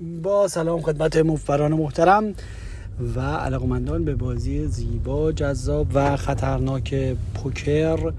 با 0.00 0.48
سلام 0.48 0.80
خدمت 0.80 1.16
مفبران 1.16 1.72
محترم 1.72 2.34
و 3.16 3.20
علاقمندان 3.20 4.04
به 4.04 4.14
بازی 4.14 4.66
زیبا 4.66 5.32
جذاب 5.32 5.86
و 5.94 6.16
خطرناک 6.16 7.16
پوکر 7.34 8.12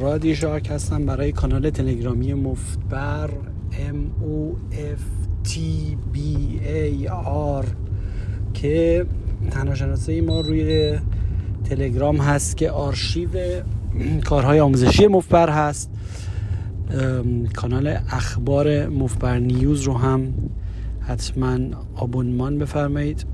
رادی 0.00 0.36
شارک 0.36 0.70
هستم 0.70 1.06
برای 1.06 1.32
کانال 1.32 1.70
تلگرامی 1.70 2.34
مفتبر 2.34 3.30
M 3.72 4.22
O 4.24 4.74
F 4.74 5.02
T 5.48 5.52
B 6.14 6.18
A 6.66 7.10
R 7.62 7.66
که 8.54 9.06
تنها 9.50 9.96
ما 10.26 10.40
روی 10.40 10.98
تلگرام 11.64 12.16
هست 12.16 12.56
که 12.56 12.70
آرشیو 12.70 13.30
کارهای 14.24 14.60
آموزشی 14.60 15.06
مفبر 15.06 15.50
هست. 15.50 15.90
کانال 17.54 17.98
اخبار 18.10 18.86
مفبر 18.86 19.38
نیوز 19.38 19.82
رو 19.82 19.94
هم 19.94 20.34
حتما 21.08 21.58
آبونمان 21.96 22.58
بفرمایید. 22.58 23.24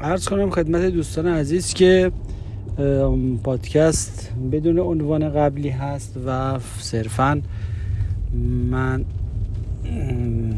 عرض 0.00 0.28
کنم 0.28 0.50
خدمت 0.50 0.82
دوستان 0.82 1.26
عزیز 1.26 1.74
که 1.74 2.12
پادکست 3.44 4.30
بدون 4.52 4.78
عنوان 4.78 5.28
قبلی 5.28 5.68
هست 5.68 6.16
و 6.26 6.58
صرفا 6.78 7.40
من 8.70 9.04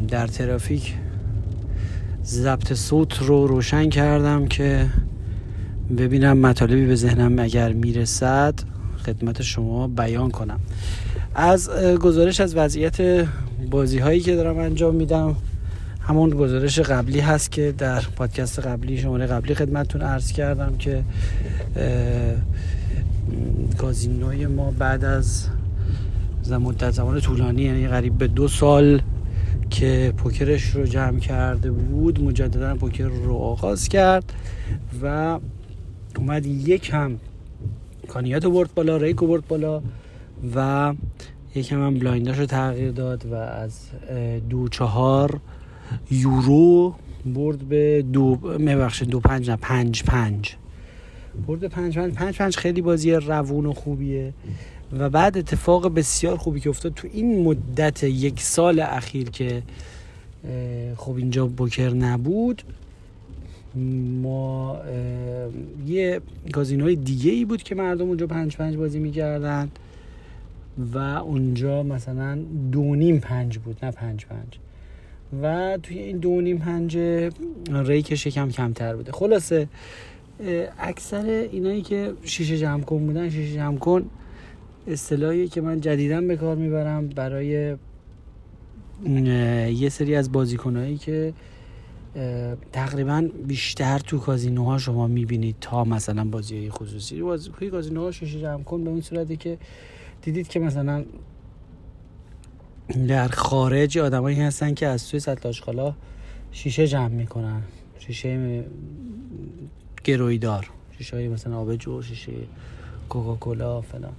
در 0.07 0.27
ترافیک 0.27 0.95
ضبط 2.25 2.73
صوت 2.73 3.21
رو 3.21 3.47
روشن 3.47 3.89
کردم 3.89 4.45
که 4.45 4.85
ببینم 5.97 6.37
مطالبی 6.37 6.85
به 6.85 6.95
ذهنم 6.95 7.39
اگر 7.39 7.73
می‌رسد 7.73 8.53
خدمت 9.05 9.41
شما 9.41 9.87
بیان 9.87 10.31
کنم. 10.31 10.59
از 11.39 11.69
گزارش 12.01 12.39
از 12.39 12.55
وضعیت 12.55 13.27
بازی 13.71 13.99
هایی 13.99 14.19
که 14.19 14.35
دارم 14.35 14.57
انجام 14.57 14.95
میدم 14.95 15.35
همون 16.01 16.29
گزارش 16.29 16.79
قبلی 16.79 17.19
هست 17.19 17.51
که 17.51 17.73
در 17.77 18.01
پادکست 18.15 18.59
قبلی 18.59 18.97
شماره 18.97 19.25
قبلی 19.25 19.55
خدمتتون 19.55 20.01
عرض 20.01 20.31
کردم 20.31 20.77
که 20.77 21.03
کازینوی 23.77 24.45
ما 24.45 24.71
بعد 24.71 25.05
از 25.05 25.47
مدت 26.49 26.91
زمان 26.91 27.19
طولانی 27.19 27.61
یعنی 27.61 27.87
قریب 27.87 28.17
به 28.17 28.27
دو 28.27 28.47
سال 28.47 29.01
که 29.69 30.13
پوکرش 30.17 30.69
رو 30.69 30.85
جمع 30.85 31.19
کرده 31.19 31.71
بود 31.71 32.23
مجددا 32.23 32.75
پوکر 32.75 33.03
رو 33.03 33.35
آغاز 33.35 33.89
کرد 33.89 34.33
و 35.03 35.39
اومد 36.17 36.45
یک 36.45 36.89
هم. 36.93 37.19
کانیات 38.07 38.45
برد 38.45 38.73
بالا 38.73 38.97
ریکو 38.97 39.27
برد 39.27 39.47
بالا 39.47 39.81
و 40.55 40.93
یکم 41.55 41.85
هم 41.85 41.99
بلاینداش 41.99 42.39
رو 42.39 42.45
تغییر 42.45 42.91
داد 42.91 43.25
و 43.25 43.33
از 43.33 43.79
دو 44.49 44.67
چهار 44.67 45.39
یورو 46.11 46.95
برد 47.25 47.59
به 47.59 48.05
دو 48.13 48.57
میبخشه 48.57 49.05
دو 49.05 49.19
پنج 49.19 49.49
نه 49.49 49.55
پنج 49.55 50.03
پنج. 50.03 50.55
برد 51.47 51.65
پنج 51.65 51.97
پنج 51.97 52.13
پنج 52.13 52.37
پنج 52.37 52.57
خیلی 52.57 52.81
بازی 52.81 53.11
روون 53.11 53.65
و 53.65 53.73
خوبیه. 53.73 54.33
و 54.97 55.09
بعد 55.09 55.37
اتفاق 55.37 55.93
بسیار 55.93 56.37
خوبی 56.37 56.59
که 56.59 56.69
افتاد 56.69 56.93
تو 56.93 57.07
این 57.13 57.43
مدت 57.43 58.03
یک 58.03 58.41
سال 58.41 58.79
اخیر 58.79 59.29
که 59.29 59.63
خب 60.97 61.15
اینجا 61.15 61.47
بوکر 61.47 61.89
نبود 61.89 62.63
ما 64.21 64.77
یه 65.87 66.21
گازینوی 66.53 66.95
دیگه 66.95 67.31
ای 67.31 67.45
بود 67.45 67.63
که 67.63 67.75
مردم 67.75 68.07
اونجا 68.07 68.27
پنج 68.27 68.57
پنج 68.57 68.75
بازی 68.75 68.99
می‌کردن. 68.99 69.69
و 70.93 70.97
اونجا 70.97 71.83
مثلا 71.83 72.39
دو 72.71 72.95
نیم 72.95 73.19
پنج 73.19 73.57
بود 73.57 73.77
نه 73.83 73.91
پنج 73.91 74.25
پنج. 74.25 74.59
و 75.41 75.77
توی 75.83 75.99
این 75.99 76.17
دو 76.17 76.41
نیم 76.41 76.57
پنج 76.57 76.97
ریکش 77.71 78.25
یکم 78.25 78.49
کمتر 78.49 78.95
بوده. 78.95 79.11
خلاصه 79.11 79.67
اکثر 80.79 81.47
اینایی 81.51 81.81
که 81.81 82.13
شیشه 82.23 82.57
جمع 82.57 82.83
کن 82.83 83.05
بودن 83.05 83.29
شیشه 83.29 83.53
جمع 83.53 83.77
کن 83.77 84.09
اصطلاحی 84.87 85.47
که 85.47 85.61
من 85.61 85.81
جدیدا 85.81 86.21
به 86.21 86.37
کار 86.37 86.55
می‌برم 86.55 87.07
برای 87.07 87.75
یه 89.73 89.89
سری 89.89 90.15
از 90.15 90.31
بازیکنهایی 90.31 90.97
که 90.97 91.33
تقریبا 92.71 93.29
بیشتر 93.47 93.99
تو 93.99 94.17
کازینوها 94.17 94.77
شما 94.77 95.07
می‌بینید 95.07 95.55
تا 95.61 95.83
مثلا 95.83 96.25
بازی 96.25 96.69
خصوصی. 96.69 97.21
بازی 97.21 97.49
کازینوها 97.71 98.11
شیشه 98.11 98.41
جمع 98.41 98.63
کن 98.63 98.83
به 98.83 98.89
این 98.89 99.01
صورتی 99.01 99.37
که 99.37 99.57
دیدید 100.21 100.47
که 100.47 100.59
مثلا 100.59 101.05
در 103.07 103.27
خارج 103.27 103.97
آدمایی 103.97 104.41
هستن 104.41 104.73
که 104.73 104.87
از 104.87 105.09
توی 105.09 105.19
سطل 105.19 105.91
شیشه 106.51 106.87
جمع 106.87 107.07
می‌کنن. 107.07 107.61
شیشه 107.99 108.63
گرویدار 110.03 110.69
شیشه 110.97 111.15
های 111.15 111.27
مثلا 111.27 111.57
آبجو 111.57 112.01
شیشه 112.01 112.31
کوکاکولا 113.09 113.81
فلان. 113.81 114.13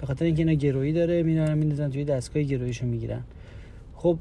به 0.00 0.06
خاطر 0.06 0.24
اینکه 0.24 0.42
اینا 0.42 0.52
گرویی 0.52 0.92
داره 0.92 1.22
میارن 1.22 1.58
میندازن 1.58 1.90
توی 1.90 2.04
دستگاه 2.04 2.42
گروییشو 2.42 2.86
می‌گیرن. 2.86 3.22
خب 3.96 4.18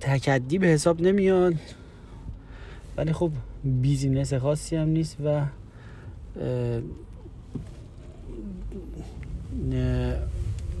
تکدی 0.00 0.58
به 0.58 0.66
حساب 0.66 1.00
نمیاد 1.00 1.54
ولی 2.96 3.12
خب 3.12 3.30
بیزینس 3.64 4.34
خاصی 4.34 4.76
هم 4.76 4.88
نیست 4.88 5.16
و 5.24 5.46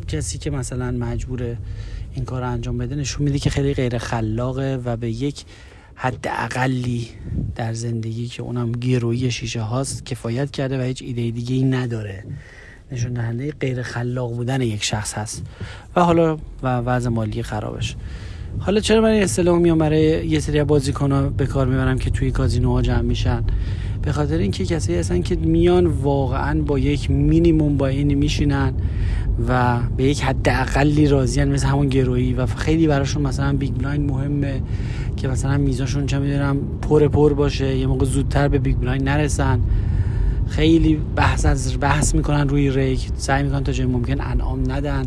کسی 0.08 0.38
که 0.38 0.50
مثلا 0.50 0.90
مجبور 0.90 1.56
این 2.14 2.24
کار 2.24 2.40
رو 2.40 2.50
انجام 2.50 2.78
بده 2.78 2.94
نشون 2.94 3.24
میده 3.24 3.38
که 3.38 3.50
خیلی 3.50 3.74
غیر 3.74 3.98
خلاقه 3.98 4.80
و 4.84 4.96
به 4.96 5.10
یک 5.10 5.44
حد 5.94 6.26
اقلی 6.30 7.08
در 7.54 7.72
زندگی 7.72 8.28
که 8.28 8.42
اونم 8.42 8.72
گرویی 8.72 9.30
شیشه 9.30 9.60
هاست 9.60 10.06
کفایت 10.06 10.50
کرده 10.50 10.78
و 10.78 10.82
هیچ 10.82 11.02
ایده 11.02 11.30
دیگه 11.30 11.54
ای 11.54 11.62
نداره. 11.62 12.24
نشون 12.92 13.12
دهنده 13.12 13.52
غیر 13.52 13.82
خلاق 13.82 14.32
بودن 14.32 14.60
یک 14.60 14.84
شخص 14.84 15.14
هست. 15.14 15.46
و 15.96 16.00
حالا 16.00 16.38
و 16.62 16.78
وضع 16.78 17.08
مالی 17.08 17.42
خرابش. 17.42 17.96
حالا 18.58 18.80
چرا 18.80 19.00
من 19.00 19.10
اصطلاح 19.10 19.58
میام 19.58 19.78
برای 19.78 20.28
یه 20.28 20.40
سری 20.40 20.64
بازیکن 20.64 21.28
به 21.28 21.46
کار 21.46 21.66
می‌برم 21.66 21.98
که 21.98 22.10
توی 22.10 22.30
کازینوها 22.30 22.82
جمع 22.82 23.00
میشن؟ 23.00 23.44
به 24.06 24.12
خاطر 24.12 24.38
اینکه 24.38 24.64
کسایی 24.64 24.98
هستن 24.98 25.22
که 25.22 25.36
میان 25.36 25.86
واقعا 25.86 26.62
با 26.62 26.78
یک 26.78 27.10
minimum 27.10 27.76
buy-in 27.76 28.14
میشینن 28.14 28.72
و 29.48 29.78
به 29.96 30.04
یک 30.04 30.22
حد 30.22 30.48
اقلی 30.48 31.08
راضیان 31.08 31.48
مثل 31.48 31.66
همون 31.66 31.88
گرویی 31.88 32.32
و 32.32 32.46
خیلی 32.46 32.86
براشون 32.86 33.22
مثلا 33.22 33.52
big 33.52 33.72
blind 33.72 34.10
مهمه 34.10 34.62
که 35.16 35.28
مثلا 35.28 35.58
میزاشون 35.58 36.06
چه 36.06 36.18
می‌دونم 36.18 36.56
پر 36.82 37.08
پر 37.08 37.32
باشه 37.32 37.76
یه 37.76 37.86
موقع 37.86 38.04
زودتر 38.04 38.48
به 38.48 38.58
big 38.58 38.76
blind 38.76 39.08
نرسن. 39.08 39.60
خیلی 40.48 41.00
بحث 41.16 41.46
از 41.46 41.80
بحث 41.80 42.14
می‌کنن 42.14 42.48
روی 42.48 42.70
rake. 42.70 43.08
سعی 43.16 43.42
می‌کنن 43.42 43.64
تا 43.64 43.72
جای 43.72 43.86
ممکن 43.86 44.20
انعام 44.20 44.72
ندن. 44.72 45.02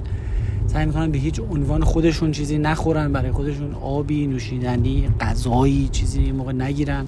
سعی 0.67 0.85
می‌کنن 0.85 1.11
به 1.11 1.17
هیچ 1.17 1.39
عنوان 1.51 1.83
خودشون 1.83 2.31
چیزی 2.31 2.57
نخورن 2.57 3.13
برای 3.13 3.31
خودشون 3.31 3.73
آبی 3.73 4.27
نوشیدنی 4.27 5.07
غذایی 5.19 5.89
چیزی 5.91 6.31
موقع 6.31 6.51
نگیرن. 6.53 7.05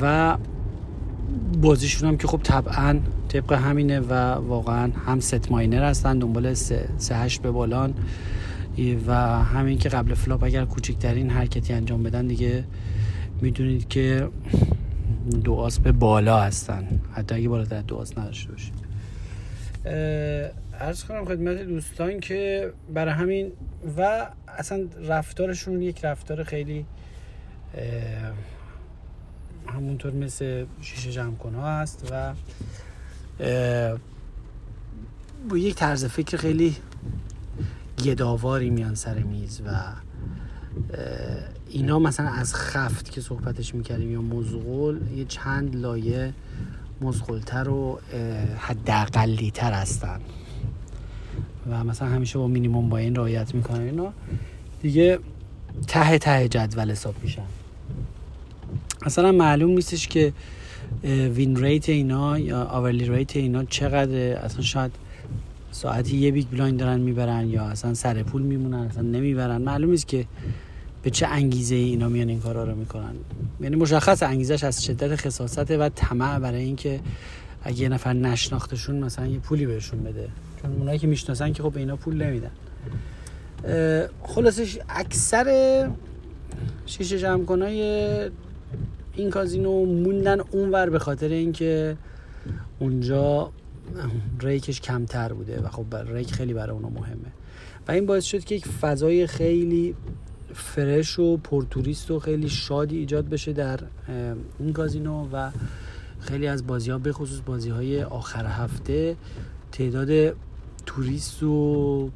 و 0.00 0.36
بازیشون 1.62 2.08
هم 2.08 2.16
که 2.16 2.26
خب 2.26 2.40
طبعا 2.42 3.00
طبق 3.28 3.52
همینه 3.52 4.00
و 4.00 4.12
واقعا 4.34 4.92
هم 5.06 5.20
set 5.20 5.50
miner 5.50 5.84
هستن 5.84 6.18
دنبال 6.18 6.54
سه, 6.54 6.88
سه 6.96 7.16
هشت 7.16 7.42
به 7.42 7.50
بالان. 7.50 7.94
و 9.06 9.14
همین 9.44 9.78
که 9.78 9.88
قبل 9.88 10.14
flop 10.14 10.44
اگر 10.44 10.64
کوچکترین 10.64 11.30
حرکتی 11.30 11.72
انجام 11.72 12.02
بدن 12.02 12.26
دیگه 12.26 12.64
می‌دونید 13.40 13.88
که 13.88 14.28
دو 15.44 15.54
آس 15.54 15.78
به 15.78 15.92
بالا 15.92 16.40
هستن. 16.40 16.88
حتی 17.12 17.34
اگه 17.34 17.48
بالاتر 17.48 17.82
دو 17.82 17.96
آس 17.96 18.18
نداشته 18.18 18.52
باشید. 18.52 18.74
ارز 20.80 21.04
کنم 21.04 21.24
خدمت 21.24 21.58
دوستان 21.58 22.20
که 22.20 22.72
برای 22.94 23.14
همین 23.14 23.52
و 23.98 24.26
اصلا 24.58 24.86
رفتارشون 25.08 25.82
یک 25.82 26.04
رفتار 26.04 26.44
خیلی 26.44 26.84
همونطور 29.74 30.12
مثل 30.12 30.66
شیشه 30.80 31.12
جمع 31.12 31.34
ها 31.54 31.80
هست 31.80 32.12
و 32.12 32.34
با 35.50 35.58
یک 35.58 35.74
طرز 35.74 36.04
فکر 36.04 36.36
خیلی 36.36 36.76
گداواری 38.04 38.70
میان 38.70 38.94
سر 38.94 39.18
میز 39.18 39.60
و 39.66 39.70
اینا 41.68 41.98
مثلا 41.98 42.28
از 42.28 42.54
خفت 42.54 43.10
که 43.10 43.20
صحبتش 43.20 43.74
می‌کردیم 43.74 44.12
یا 44.12 44.22
مزغول 44.22 45.00
یه 45.16 45.24
چند 45.24 45.76
لایه 45.76 46.34
مزغولتر 47.00 47.68
و 47.68 48.00
حداقلی 48.58 49.50
تر 49.50 49.72
هستن. 49.72 50.20
و 51.70 51.84
مثلا 51.84 52.08
همیشه 52.08 52.38
با 52.38 52.46
minimum 52.46 52.88
buy-in 52.88 53.16
رعایت 53.16 53.54
می‌کنن 53.54 53.80
اینا. 53.80 54.12
دیگه 54.82 55.18
ته 55.86 56.18
ته 56.18 56.48
جدول 56.48 56.90
حساب 56.90 57.14
میشن. 57.22 57.46
اصلا 59.02 59.32
معلوم 59.32 59.70
نیستش 59.70 60.08
که 60.08 60.32
win 61.34 61.56
rate 61.56 61.88
اینا 61.88 62.38
یا 62.38 62.64
hourly 62.64 63.08
rate 63.08 63.36
اینا 63.36 63.64
چقدر 63.64 64.36
اصلا 64.36 64.62
شاید 64.62 64.92
ساعتی 65.70 66.16
یه 66.16 66.32
big 66.32 66.46
blind 66.48 66.80
دارن 66.80 67.00
می‌برن 67.00 67.48
یا 67.48 67.62
اصلا 67.62 67.94
سر 67.94 68.22
پول 68.22 68.42
میمونن 68.42 68.78
اصلا 68.78 69.02
نمی‌برن. 69.02 69.62
معلوم 69.62 69.90
نیست 69.90 70.08
که 70.08 70.24
به 71.02 71.10
چه 71.10 71.26
انگیزه 71.26 71.74
ای 71.74 71.84
اینا 71.84 72.08
میان 72.08 72.28
این 72.28 72.40
کارا 72.40 72.64
رو 72.64 72.74
می‌کنن. 72.74 73.14
یعنی 73.60 73.76
مشخص 73.76 74.22
انگیزش 74.22 74.64
از 74.64 74.84
شدت 74.84 75.16
خصاصته 75.16 75.78
و 75.78 75.88
طمع 75.88 76.38
برای 76.38 76.62
اینکه 76.62 77.00
اگه 77.62 77.80
یه 77.80 77.88
نفر 77.88 78.12
نشناختشون 78.12 78.96
مثلا 78.96 79.26
یه 79.26 79.38
پولی 79.38 79.66
بهشون 79.66 80.02
بده. 80.02 80.28
چون 80.62 80.72
اونایی 80.72 80.98
که 80.98 81.06
می‌شناسن 81.06 81.52
که 81.52 81.62
خب 81.62 81.72
به 81.72 81.80
اینا 81.80 81.96
پول 81.96 82.22
نمیدن. 82.22 82.50
خلاصش 84.22 84.78
اکثر 84.88 85.88
شیشه 86.86 87.18
جمع 87.18 87.44
این 89.18 89.30
کازینو 89.30 89.84
موندن 89.84 90.40
اونور 90.40 90.90
به 90.90 90.98
خاطر 90.98 91.28
اینکه 91.28 91.96
اونجا 92.78 93.52
ریکش 94.40 94.80
کمتر 94.80 95.32
بوده 95.32 95.60
و 95.60 95.68
خب 95.68 95.96
ریک 95.96 96.32
خیلی 96.32 96.54
برای 96.54 96.76
اونا 96.76 96.88
مهمه. 96.88 97.32
و 97.88 97.92
این 97.92 98.06
باعث 98.06 98.24
شد 98.24 98.44
که 98.44 98.54
یک 98.54 98.66
فضای 98.66 99.26
خیلی 99.26 99.94
فرش 100.54 101.18
و 101.18 101.36
پرتوریست 101.36 102.10
و 102.10 102.18
خیلی 102.18 102.48
شادی 102.48 102.98
ایجاد 102.98 103.28
بشه 103.28 103.52
در 103.52 103.80
این 104.58 104.72
کازینو 104.72 105.28
و 105.32 105.50
خیلی 106.20 106.46
از 106.46 106.66
بازی 106.66 106.90
ها 106.90 106.98
به 106.98 107.12
خصوص 107.12 107.40
بازی 107.46 107.70
های 107.70 108.02
آخر 108.02 108.46
هفته 108.46 109.16
تعداد 109.72 110.36
توریست 110.86 111.42
و 111.42 112.10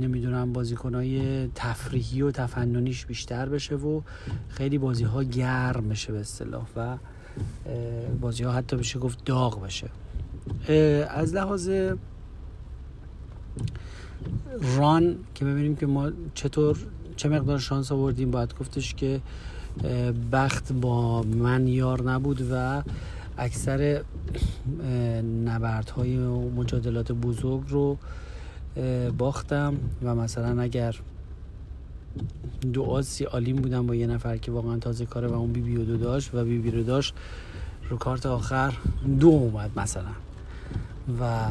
نمی‌دونم 0.00 0.52
های 0.94 1.48
تفریحی 1.54 2.22
و 2.22 2.30
تفننیش 2.30 3.06
بیشتر 3.06 3.48
بشه 3.48 3.74
و 3.74 4.00
خیلی 4.48 4.78
بازی 4.78 5.04
ها 5.04 5.22
گرم 5.22 5.88
بشه 5.88 6.12
به 6.12 6.20
اصطلاح 6.20 6.66
و 6.76 6.96
بازی 8.20 8.44
ها 8.44 8.52
حتی 8.52 8.76
بشه 8.76 8.98
گفت 8.98 9.24
داغ 9.24 9.62
بشه. 9.62 9.90
از 11.08 11.34
لحاظ 11.34 11.70
ران 14.76 15.16
که 15.34 15.44
ببینیم 15.44 15.76
که 15.76 15.86
ما 15.86 16.10
چطور 16.34 16.78
چه 17.16 17.28
مقدار 17.28 17.58
شانس 17.58 17.92
آوردیم 17.92 18.30
باید 18.30 18.54
گفتش 18.60 18.94
که 18.94 19.20
بخت 20.32 20.72
با 20.72 21.22
من 21.22 21.68
یار 21.68 22.02
نبود 22.10 22.46
و 22.52 22.82
اکثر 23.38 24.02
نبردهای 25.44 26.16
مجادلات 26.56 27.12
بزرگ 27.12 27.62
رو 27.68 27.98
باختم 29.18 29.76
و 30.02 30.14
مثلا 30.14 30.62
اگر 30.62 30.96
دو 32.72 32.82
آسی 32.82 33.24
آلیم 33.24 33.56
بودم 33.56 33.86
با 33.86 33.94
یه 33.94 34.06
نفر 34.06 34.36
که 34.36 34.52
واقعا 34.52 34.78
تازه 34.78 35.06
کاره 35.06 35.28
و 35.28 35.34
اون 35.34 35.52
بی 35.52 35.60
بی 35.60 35.84
دو 35.84 35.96
داشت 35.96 36.34
و 36.34 36.44
بی 36.44 36.58
بی 36.58 36.70
رو 36.70 36.82
داشت 36.82 37.14
رو 37.90 37.96
کارت 37.96 38.26
آخر 38.26 38.74
دو 39.20 39.28
اومد 39.28 39.70
مثلا. 39.76 40.10
و 41.20 41.46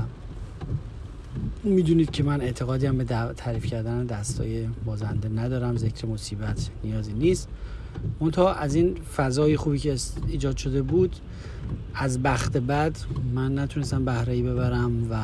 می‌دونید 1.63 2.11
که 2.11 2.23
من 2.23 2.41
اعتقادی 2.41 2.85
هم 2.85 2.97
به 2.97 3.03
تعریف 3.37 3.65
کردن 3.65 4.05
دستای 4.05 4.67
بازنده 4.85 5.29
ندارم 5.29 5.77
ذکر 5.77 6.05
مصیبت 6.05 6.69
نیازی 6.83 7.13
نیست. 7.13 7.47
منتها 8.19 8.53
از 8.53 8.75
این 8.75 8.95
فضای 8.95 9.57
خوبی 9.57 9.79
که 9.79 9.95
ایجاد 10.27 10.57
شده 10.57 10.81
بود 10.81 11.15
از 11.93 12.23
بخت 12.23 12.57
بعد 12.57 12.97
من 13.35 13.59
نتونستم 13.59 14.05
بهره 14.05 14.43
ببرم 14.43 15.11
و 15.11 15.15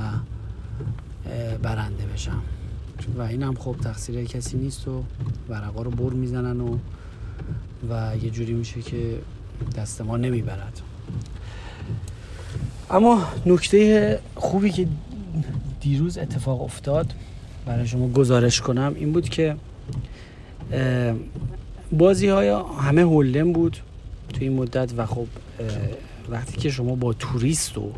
برنده 1.61 2.05
بشم. 2.05 2.41
و 3.17 3.21
این 3.21 3.43
هم 3.43 3.55
خب 3.55 3.75
تقصیر 3.83 4.25
کسی 4.25 4.57
نیست 4.57 4.87
و 4.87 5.03
ورقا 5.49 5.81
رو 5.81 5.91
بر 5.91 6.13
می‌زنن 6.13 6.61
و 6.61 6.77
و 7.89 8.17
یه 8.23 8.29
جوری 8.29 8.53
میشه 8.53 8.81
که 8.81 9.19
دست 9.77 10.01
ما 10.01 10.17
نمی‌برد. 10.17 10.81
اما 12.89 13.27
نکته 13.45 14.19
خوبی 14.35 14.69
که 14.71 14.87
دیروز 15.81 16.17
اتفاق 16.17 16.61
افتاد 16.61 17.13
برای 17.65 17.87
شما 17.87 18.07
گزارش 18.07 18.61
کنم 18.61 18.93
این 18.95 19.11
بود 19.11 19.29
که 19.29 19.55
بازی 21.91 22.27
های 22.27 22.49
همه 22.79 23.01
هولدن 23.01 23.53
بود 23.53 23.77
تو 24.33 24.37
این 24.41 24.53
مدت 24.53 24.93
و 24.97 25.05
خب 25.05 25.27
وقتی 26.29 26.57
که 26.57 26.69
شما 26.69 26.95
با 26.95 27.13
توریست 27.13 27.77
و 27.77 27.91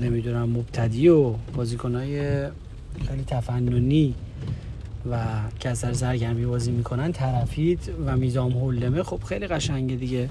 نمی‌دونم 0.00 0.50
مبتدی 0.50 1.08
و 1.08 1.30
بازیکنهای 1.30 2.44
خیلی 3.08 3.24
تفننی 3.26 4.14
و 5.10 5.26
از 5.60 5.71
سر 5.71 5.92
سرگرمی 5.92 6.46
بازی 6.46 6.70
می‌کنن 6.70 7.12
طرفید 7.12 7.90
و 8.06 8.16
میزام 8.16 8.52
hold'em 8.52 8.96
ه 8.96 9.02
خب 9.02 9.22
خیلی 9.24 9.46
قشنگه 9.46 9.96
دیگه. 9.96 10.28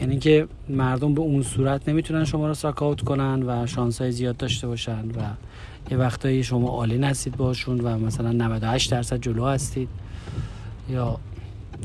یعنی 0.00 0.18
که 0.18 0.46
مردم 0.68 1.14
به 1.14 1.20
اون 1.20 1.42
صورت 1.42 1.88
نمی‌تونن 1.88 2.24
شما 2.24 2.48
رو 2.48 2.54
suckout 2.54 3.00
کنن 3.00 3.42
و 3.42 3.66
شانس 3.66 4.00
های 4.00 4.12
زیاد 4.12 4.36
داشته 4.36 4.66
باشن 4.66 5.08
و 5.08 5.22
یه 5.90 5.96
وقتایی 5.96 6.44
شما 6.44 6.68
all 6.68 6.98
in 6.98 7.09
هستید 7.09 7.36
باشون 7.36 7.80
و 7.80 7.98
مثلا 7.98 8.32
98 8.32 8.90
درصد 8.90 9.20
جلو 9.20 9.46
هستید 9.46 9.88
یا 10.90 11.18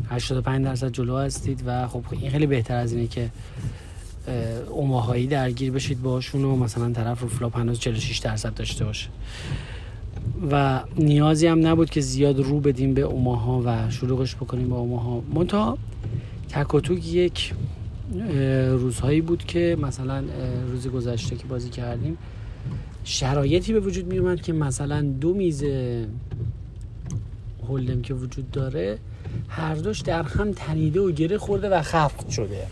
85 0.09 0.65
درصد 0.65 0.91
جلو 0.91 1.17
هستید 1.17 1.63
و 1.65 1.87
خب 1.87 2.03
این 2.11 2.31
خیلی 2.31 2.45
بهتر 2.45 2.75
از 2.75 2.93
اینه 2.93 3.07
که 3.07 3.29
اوماهایی 4.69 5.27
درگیر 5.27 5.71
بشید 5.71 6.01
باشون 6.01 6.43
و 6.43 6.55
مثلا 6.55 6.93
طرف 6.93 7.21
رو 7.21 7.27
flop 7.27 7.57
هنوز 7.57 7.79
46 7.79 8.17
درصد 8.17 8.53
داشته 8.53 8.85
باشه. 8.85 9.09
و 10.51 10.81
نیازی 10.97 11.47
هم 11.47 11.67
نبود 11.67 11.89
که 11.89 12.01
زیاد 12.01 12.39
رو 12.39 12.59
بدیم 12.59 12.93
به 12.93 13.01
اوماها 13.01 13.61
و 13.65 13.91
شلوغش 13.91 14.35
بکنیم 14.35 14.69
با 14.69 14.77
اوماها. 14.77 15.23
منتها 15.33 15.77
تک 16.49 16.91
یک 17.05 17.53
روزهایی 18.69 19.21
بود 19.21 19.43
که 19.43 19.77
مثلا 19.81 20.23
روز 20.71 20.87
گذشته 20.87 21.35
که 21.35 21.47
بازی 21.47 21.69
کردیم 21.69 22.17
شرایطی 23.03 23.73
به 23.73 23.79
وجود 23.79 24.05
می 24.05 24.17
اومد 24.17 24.41
که 24.41 24.53
مثلا 24.53 25.01
دو 25.01 25.33
میز 25.33 25.63
هولدم 27.67 28.01
که 28.01 28.13
وجود 28.13 28.51
داره 28.51 28.97
هر 29.47 29.75
دوش 29.75 30.01
در 30.01 30.23
هم 30.23 30.51
تنیده 30.51 31.01
و 31.01 31.11
گره 31.11 31.37
خورده 31.37 31.69
و 31.69 31.81
خفت 31.81 32.29
شده. 32.29 32.67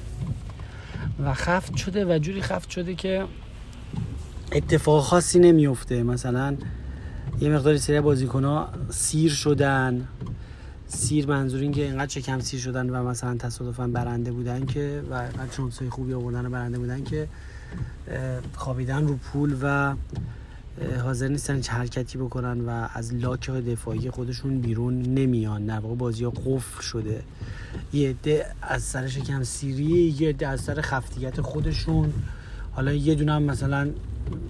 و 1.19 1.33
خفت 1.33 1.75
شده 1.75 2.15
و 2.15 2.19
جوری 2.19 2.41
خفت 2.41 2.69
شده 2.69 2.95
که 2.95 3.25
اتفاق 4.51 5.03
خاصی 5.03 5.39
نمیفته. 5.39 6.03
مثلا 6.03 6.57
یه 7.41 7.49
مقداری 7.49 7.77
سری 7.77 8.01
بازیکن 8.01 8.43
ها 8.43 8.69
سیر 8.89 9.31
شدن. 9.31 10.07
سیر 10.87 11.27
منظور 11.27 11.61
این 11.61 11.71
که 11.71 11.81
اینقدر 11.81 12.05
چکم 12.05 12.39
سیر 12.39 12.59
شدن 12.59 12.89
و 12.89 13.03
مثلا 13.03 13.37
تصادفا 13.37 13.87
برنده 13.87 14.31
بودن 14.31 14.65
که 14.65 15.03
و 15.09 15.13
اینقدر 15.13 15.51
شانسای 15.57 15.89
خوبی 15.89 16.13
آوردن 16.13 16.49
برنده 16.49 16.79
بودن 16.79 17.03
که 17.03 17.27
خوابیدن 18.55 19.07
رو 19.07 19.15
پول 19.15 19.55
و 19.61 19.95
حاضر 21.03 21.27
نیستن 21.27 21.55
هیچ 21.55 21.69
حرکتی 21.69 22.17
بکنن 22.17 22.61
و 22.61 22.87
از 22.93 23.13
لاک 23.13 23.49
دفاعی 23.49 24.09
خودشون 24.09 24.61
بیرون 24.61 25.01
نمیان. 25.01 25.65
در 25.65 25.79
واقع 25.79 25.95
بازی 25.95 26.23
ها 26.23 26.29
قفل 26.29 26.81
شده. 26.81 27.23
یه 27.93 28.09
عده 28.09 28.45
از 28.61 28.83
سر 28.83 29.07
شکم 29.07 29.43
سیری 29.43 30.15
یه 30.19 30.29
عده 30.29 30.47
از 30.47 30.61
سر 30.61 30.81
خفتیت 30.81 31.41
خودشون. 31.41 32.13
حالا 32.71 32.93
یه 32.93 33.15
دونه 33.15 33.33
هم 33.33 33.43
مثلا 33.43 33.89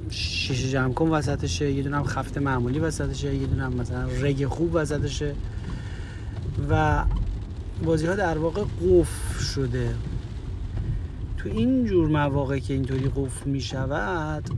شیشه 0.10 0.70
جمع 0.70 0.94
کن 0.94 1.10
وسطشه 1.10 1.72
یه 1.72 1.84
دونه 1.84 1.98
هم 1.98 2.04
خفت 2.04 2.38
معمولی 2.38 2.80
وسطشه 2.80 3.36
یه 3.36 3.48
دونه 3.48 3.64
هم 3.64 3.74
مثلا 3.74 4.08
رگ 4.08 4.46
خوب 4.46 4.70
وسطشه. 4.74 5.36
و 6.70 7.04
بازی 7.84 8.08
ها 8.08 8.16
در 8.16 8.38
واقع 8.38 8.62
قفل 8.62 9.44
شده. 9.44 9.96
تو 11.38 11.50
این 11.50 11.86
جور 11.86 12.10
مواقع 12.10 12.60
که 12.60 12.74
اینطوری 12.74 13.12
قفل 13.16 13.50
می 13.50 13.62
شود 13.62 14.50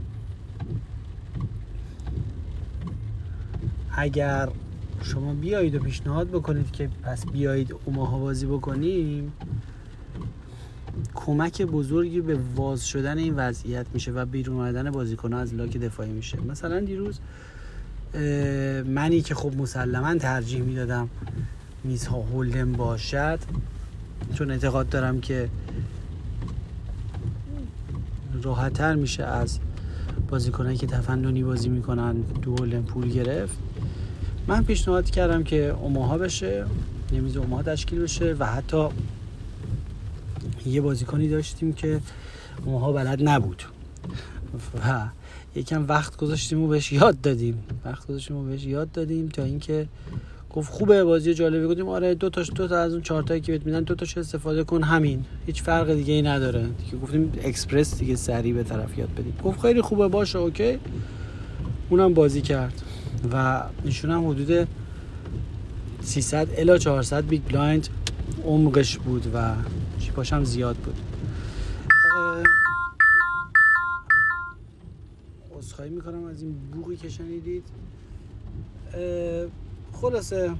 اگر 3.96 4.48
شما 5.02 5.34
بیایید 5.34 5.74
و 5.74 5.78
پیشنهاد 5.78 6.28
بکنید 6.28 6.70
که 6.70 6.88
پس 7.02 7.26
بیایید 7.26 7.74
اوماها 7.84 8.18
بازی 8.18 8.46
بکنیم 8.46 9.32
کمک 11.14 11.62
بزرگی 11.62 12.20
به 12.20 12.38
واز 12.56 12.86
شدن 12.86 13.18
این 13.18 13.34
وضعیت 13.36 13.86
میشه 13.94 14.12
و 14.12 14.24
بیرون 14.24 14.60
آمدن 14.60 14.90
بازیکن 14.90 15.32
از 15.32 15.54
لاک 15.54 15.76
دفاعی 15.76 16.12
میشه. 16.12 16.40
مثلا 16.40 16.80
دیروز 16.80 17.18
منی 18.86 19.20
که 19.20 19.34
خب 19.34 19.56
مسلما 19.56 20.14
ترجیح 20.14 20.62
می‌دادم 20.62 21.08
میزها 21.84 22.22
هولدن 22.22 22.72
باشد 22.72 23.38
چون 24.34 24.50
اعتقاد 24.50 24.88
دارم 24.88 25.20
که 25.20 25.48
راحتتر 28.42 28.94
میشه 28.94 29.24
از 29.24 29.58
بازیکنایی 30.28 30.76
که 30.76 30.86
تفننی 30.86 31.42
بازی 31.42 31.68
می‌کنن 31.68 32.12
دو 32.12 32.56
هولدن 32.56 32.82
پول 32.82 33.08
گرفت. 33.08 33.58
من 34.46 34.64
پیشنهاد 34.64 35.10
کردم 35.10 35.42
که 35.44 35.76
اوماها 35.82 36.18
بشه 36.18 36.66
یه 37.12 37.20
میز 37.20 37.36
اوماها 37.36 37.62
تشکیل 37.62 38.00
بشه 38.00 38.36
و 38.38 38.46
حتی 38.46 38.88
یه 40.66 40.80
بازیکنی 40.80 41.28
داشتیم 41.28 41.72
که 41.72 42.00
اوماها 42.64 42.92
بلد 42.92 43.28
نبود. 43.28 43.62
و 44.84 45.06
یکم 45.54 45.84
وقت 45.88 46.16
گذاشتیم 46.16 46.62
و 46.62 46.68
بهش 46.68 46.92
یاد 46.92 47.20
دادیم. 47.20 47.64
وقت 47.84 48.06
گذاشتیم 48.06 48.36
و 48.36 48.44
بهش 48.44 48.64
یاد 48.64 48.92
دادیم 48.92 49.28
تا 49.28 49.42
اینکه 49.42 49.86
گفت 50.50 50.72
خوبه 50.72 51.04
بازی 51.04 51.34
جالبی 51.34 51.66
گفتیم. 51.66 51.88
آره 51.88 52.14
دو 52.14 52.30
تاش 52.30 52.50
دو 52.54 52.68
تا 52.68 52.78
از 52.78 52.92
اون 52.92 53.02
چهار 53.02 53.22
تایی 53.22 53.40
که 53.40 53.52
بهت 53.52 53.66
میدن 53.66 53.82
دو 53.82 53.94
تاش 53.94 54.18
استفاده 54.18 54.64
کن 54.64 54.82
همین. 54.82 55.24
هیچ 55.46 55.62
فرق 55.62 55.94
دیگه 55.94 56.14
ای 56.14 56.22
نداره. 56.22 56.62
دیگه 56.62 56.98
گفتیم 57.02 57.32
اکسپرس 57.42 57.98
دیگه 57.98 58.16
سریع 58.16 58.54
به 58.54 58.62
طرف 58.62 58.98
یاد 58.98 59.10
بدیم. 59.14 59.34
گفت 59.44 59.60
خیلی 59.60 59.80
خوبه 59.80 60.08
باشه 60.08 60.38
okay. 60.38 60.78
اونم 61.90 62.14
بازی 62.14 62.40
کرد. 62.40 62.82
و 63.32 63.62
ایشون 63.84 64.10
هم 64.10 64.28
حدود 64.28 64.68
300 66.02 66.48
الی 66.56 66.78
400 66.78 67.24
big 67.26 67.42
blind 67.42 67.88
عمقش 68.44 68.98
بود 68.98 69.30
و 69.34 69.54
chip 69.98 70.21
اش 70.21 70.32
هم 70.32 70.44
زیاد 70.44 70.76
بود. 70.76 70.96
عذرخواهی 75.58 75.90
می‌کنم 75.90 76.24
از 76.24 76.42
این 76.42 76.54
بوقی 76.72 76.96
که 76.96 77.08
شنیدید. 77.08 77.64
خلاصه 79.92 80.50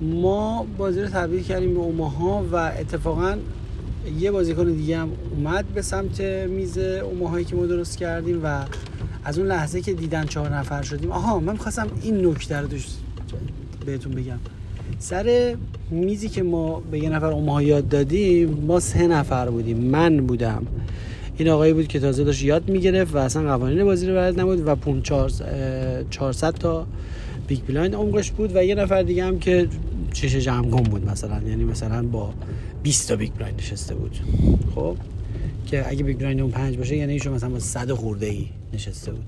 ما 0.00 0.66
بازی 0.78 1.00
رو 1.00 1.08
تبدیل 1.08 1.42
کردیم 1.42 1.74
به 1.74 1.80
اوماها 1.80 2.44
و 2.52 2.56
اتفاقا 2.56 3.38
یه 4.18 4.30
بازیکن 4.30 4.72
دیگه 4.72 4.98
هم 4.98 5.12
اومد 5.30 5.66
به 5.66 5.82
سمت 5.82 6.20
میز 6.20 6.78
اوماهایی 6.78 7.44
که 7.44 7.56
ما 7.56 7.66
درست 7.66 7.98
کردیم 7.98 8.40
و 8.44 8.64
از 9.24 9.38
اون 9.38 9.48
لحظه 9.48 9.80
که 9.80 9.92
دیدن 9.92 10.24
چهار 10.24 10.56
نفر 10.56 10.82
شدیم 10.82 11.12
آها 11.12 11.40
من 11.40 11.52
می‌خواستم 11.52 11.86
این 12.02 12.26
نکته 12.26 12.60
رو 12.60 12.68
بهتون 13.86 14.12
بگم. 14.12 14.38
سر 14.98 15.56
میزی 15.90 16.28
که 16.28 16.42
ما 16.42 16.80
به 16.80 16.98
یه 16.98 17.08
نفر 17.08 17.26
اوماها 17.26 17.62
یاد 17.62 17.88
دادیم 17.88 18.64
ما 18.66 18.80
سه 18.80 19.06
نفر 19.06 19.50
بودیم. 19.50 19.76
من 19.76 20.16
بودم. 20.16 20.66
این 21.36 21.48
آقایی 21.48 21.72
بود 21.72 21.88
که 21.88 22.00
تازه 22.00 22.24
داشت 22.24 22.42
یاد 22.42 22.70
می‌گرفت 22.70 23.14
و 23.14 23.18
اصلا 23.18 23.42
قوانین 23.42 23.84
بازی 23.84 24.06
رو 24.06 24.14
بلد 24.14 24.40
نبود 24.40 24.66
و 24.66 24.74
اون 24.76 25.02
400 25.02 26.54
تا 26.54 26.86
big 27.46 27.60
blind 27.68 27.94
عمقش 27.94 28.30
بود 28.30 28.56
و 28.56 28.64
یه 28.64 28.74
نفر 28.74 29.02
دیگه 29.02 29.24
هم 29.24 29.38
که 29.38 29.68
چش 30.12 30.36
جمع 30.36 30.82
بود 30.82 31.10
مثلا. 31.10 31.42
یعنی 31.48 31.64
مثلا 31.64 32.02
با 32.02 32.34
20 32.82 33.08
تا 33.08 33.16
big 33.16 33.30
blind 33.32 33.58
نشسته 33.58 33.94
بود. 33.94 34.16
خب؟ 34.74 34.96
که 35.68 35.88
اگه 35.88 36.04
big 36.04 36.22
اون 36.22 36.50
پنج 36.50 36.76
باشه 36.76 36.96
یعنی 36.96 37.12
ایشون 37.12 37.32
مثلا 37.32 37.50
با 37.50 37.58
100 37.58 37.92
خورده 37.92 38.26
ای 38.26 38.46
نشسته 38.74 39.12
بود. 39.12 39.24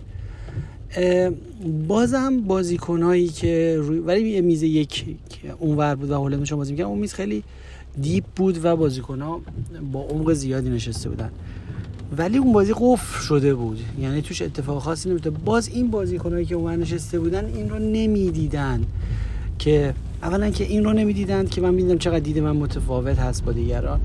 بازم 1.89 2.41
بازیکنایی 2.41 3.29
که 3.29 3.77
روی 3.79 3.99
ولی 3.99 4.41
میز 4.41 4.63
یک 4.63 5.05
اونور 5.59 5.95
بود 5.95 6.11
و 6.11 6.15
هولند 6.15 6.45
شما 6.45 6.59
بازی 6.59 6.73
می‌کردن 6.73 6.91
اون 6.91 6.99
میز 6.99 7.15
خیلی 7.15 7.43
deep 8.03 8.25
بود 8.37 8.65
و 8.65 8.77
بازیکنها 8.77 9.41
با 9.93 10.03
عمق 10.03 10.33
زیادی 10.33 10.71
نشسته 10.71 11.09
بودن. 11.09 11.31
ولی 12.17 12.39
اون 12.39 12.53
بازی 12.53 12.73
قفل 12.77 13.21
شده 13.21 13.55
بود. 13.55 13.81
یعنی 14.01 14.23
توش 14.23 14.43
اتفاق 14.43 14.83
خاصی 14.83 15.09
نمیده 15.09 15.31
باز 15.31 15.69
این 15.69 15.91
بازیکنایی 15.91 16.47
که 16.47 16.55
اون 16.55 16.77
نشسته 16.77 17.19
بودن 17.21 17.45
این 17.45 17.71
رو 17.71 17.79
نمی‌دیدن 17.79 18.83
که 19.59 19.95
اولا 20.23 20.51
که 20.51 20.65
این 20.65 20.85
رو 20.85 20.93
نمی‌دیدن 20.93 21.47
که 21.47 21.61
من 21.61 21.75
می‌دیدم 21.75 21.99
چقدر 21.99 22.19
دید 22.19 22.39
من 22.39 22.57
متفاوت 22.57 23.19
هست 23.19 23.45
با 23.45 23.53
دیگران. 23.53 24.01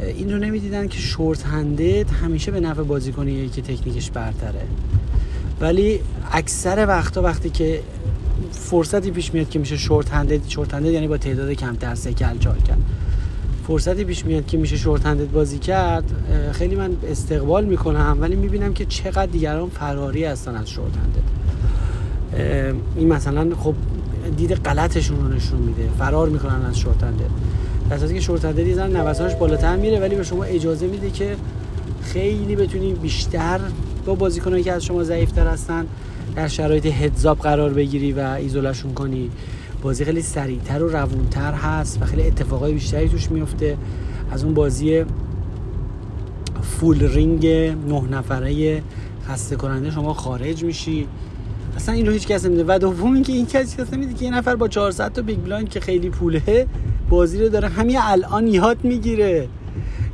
این 0.00 0.32
رو 0.32 0.38
نمی‌دیدن 0.38 0.88
که 0.88 0.98
شورت 0.98 1.46
هندد 1.46 2.10
همیشه 2.10 2.50
به 2.50 2.60
نفع 2.60 2.82
بازیکنیه 2.82 3.48
که 3.48 3.62
تکنیکش 3.62 4.10
برتره. 4.10 4.62
ولی 5.60 6.00
اکثر 6.32 6.86
وقتا 6.86 7.22
وقتی 7.22 7.50
که 7.50 7.80
فرصتی 8.52 9.10
پیش 9.10 9.34
میاد 9.34 9.48
که 9.48 9.58
میشه 9.58 9.76
شورت 9.76 10.10
هندد 10.10 10.48
شورت 10.48 10.74
هندد 10.74 10.90
یعنی 10.90 11.08
با 11.08 11.16
تعداد 11.16 11.52
کمتر 11.52 11.94
سه 11.94 12.12
کل 12.12 12.38
چهار 12.38 12.56
کل 12.58 12.74
فرصتی 13.66 14.04
پیش 14.04 14.24
میاد 14.24 14.46
که 14.46 14.58
میشه 14.58 14.76
شورت 14.76 15.06
هندد 15.06 15.30
بازی 15.30 15.58
کرد 15.58 16.04
خیلی 16.52 16.76
من 16.76 16.96
استقبال 17.10 17.64
می‌کنم 17.64 18.18
ولی 18.20 18.36
می‌بینم 18.36 18.74
که 18.74 18.84
چقدر 18.84 19.26
دیگران 19.26 19.68
فراری 19.68 20.24
هستن 20.24 20.54
از 20.54 20.70
شورت 20.70 20.92
هندد. 20.96 21.22
این 22.96 23.08
مثلا 23.08 23.56
خب 23.56 23.74
دید 24.36 24.54
غلطشون 24.54 25.16
رو 25.16 25.28
نشون 25.28 25.58
میده 25.58 25.88
فرار 25.98 26.28
می‌کنن 26.28 26.62
از 26.64 26.78
شورت 26.78 27.02
هندد. 27.02 27.30
در 27.92 28.06
که 28.06 28.20
short 28.20 28.44
handed 28.44 28.66
یه 28.66 28.86
نوسانش 28.86 29.34
بالاتر 29.34 29.76
میره 29.76 30.00
ولی 30.00 30.16
به 30.16 30.22
شما 30.22 30.44
اجازه 30.44 30.86
میده 30.86 31.10
که 31.10 31.36
خیلی 32.02 32.56
بتونی 32.56 32.94
بیشتر 32.94 33.60
با 34.06 34.14
بازیکنایی 34.14 34.64
که 34.64 34.72
از 34.72 34.84
شما 34.84 35.04
ضعیفتر 35.04 35.46
هستن 35.46 35.86
در 36.36 36.48
شرایط 36.48 36.86
heads 36.86 37.23
up 37.23 37.38
قرار 37.38 37.72
بگیری 37.72 38.12
و 38.12 38.18
isolate 38.38 38.74
شون 38.74 38.94
کنی. 38.94 39.30
بازی 39.82 40.04
خیلی 40.04 40.22
سریعتر 40.22 40.82
و 40.82 40.88
روونتر 40.88 41.52
هست 41.52 42.02
و 42.02 42.04
خیلی 42.04 42.22
اتفاقای 42.22 42.72
بیشتری 42.72 43.08
توش 43.08 43.30
میفته 43.30 43.76
از 44.30 44.44
اون 44.44 44.54
بازی 44.54 45.04
full 46.62 47.06
ring 47.06 47.46
نه 47.46 48.02
نفره 48.10 48.82
خسته 49.28 49.56
کننده 49.56 49.90
شما 49.90 50.14
خارج 50.14 50.64
میشی. 50.64 51.06
اصلا 51.76 51.94
این 51.94 52.06
رو 52.06 52.12
هیچ 52.12 52.26
کس 52.26 52.44
نمیده 52.44 52.64
و 52.66 52.78
دوم 52.78 53.14
اینکه 53.14 53.32
این 53.32 53.46
کسی 53.46 53.82
کس 53.82 53.92
نمیده 53.92 54.14
که 54.14 54.24
یه 54.24 54.30
نفر 54.30 54.56
با 54.56 54.68
400 54.68 55.12
تا 55.12 55.22
big 55.22 55.38
blind 55.38 55.68
که 55.68 55.80
خیلی 55.80 56.10
پوله 56.10 56.66
بازی 57.12 57.42
رو 57.42 57.48
داره. 57.48 57.68
همین 57.68 57.98
الان 58.00 58.46
یاد 58.46 58.84
می‌گیره. 58.84 59.48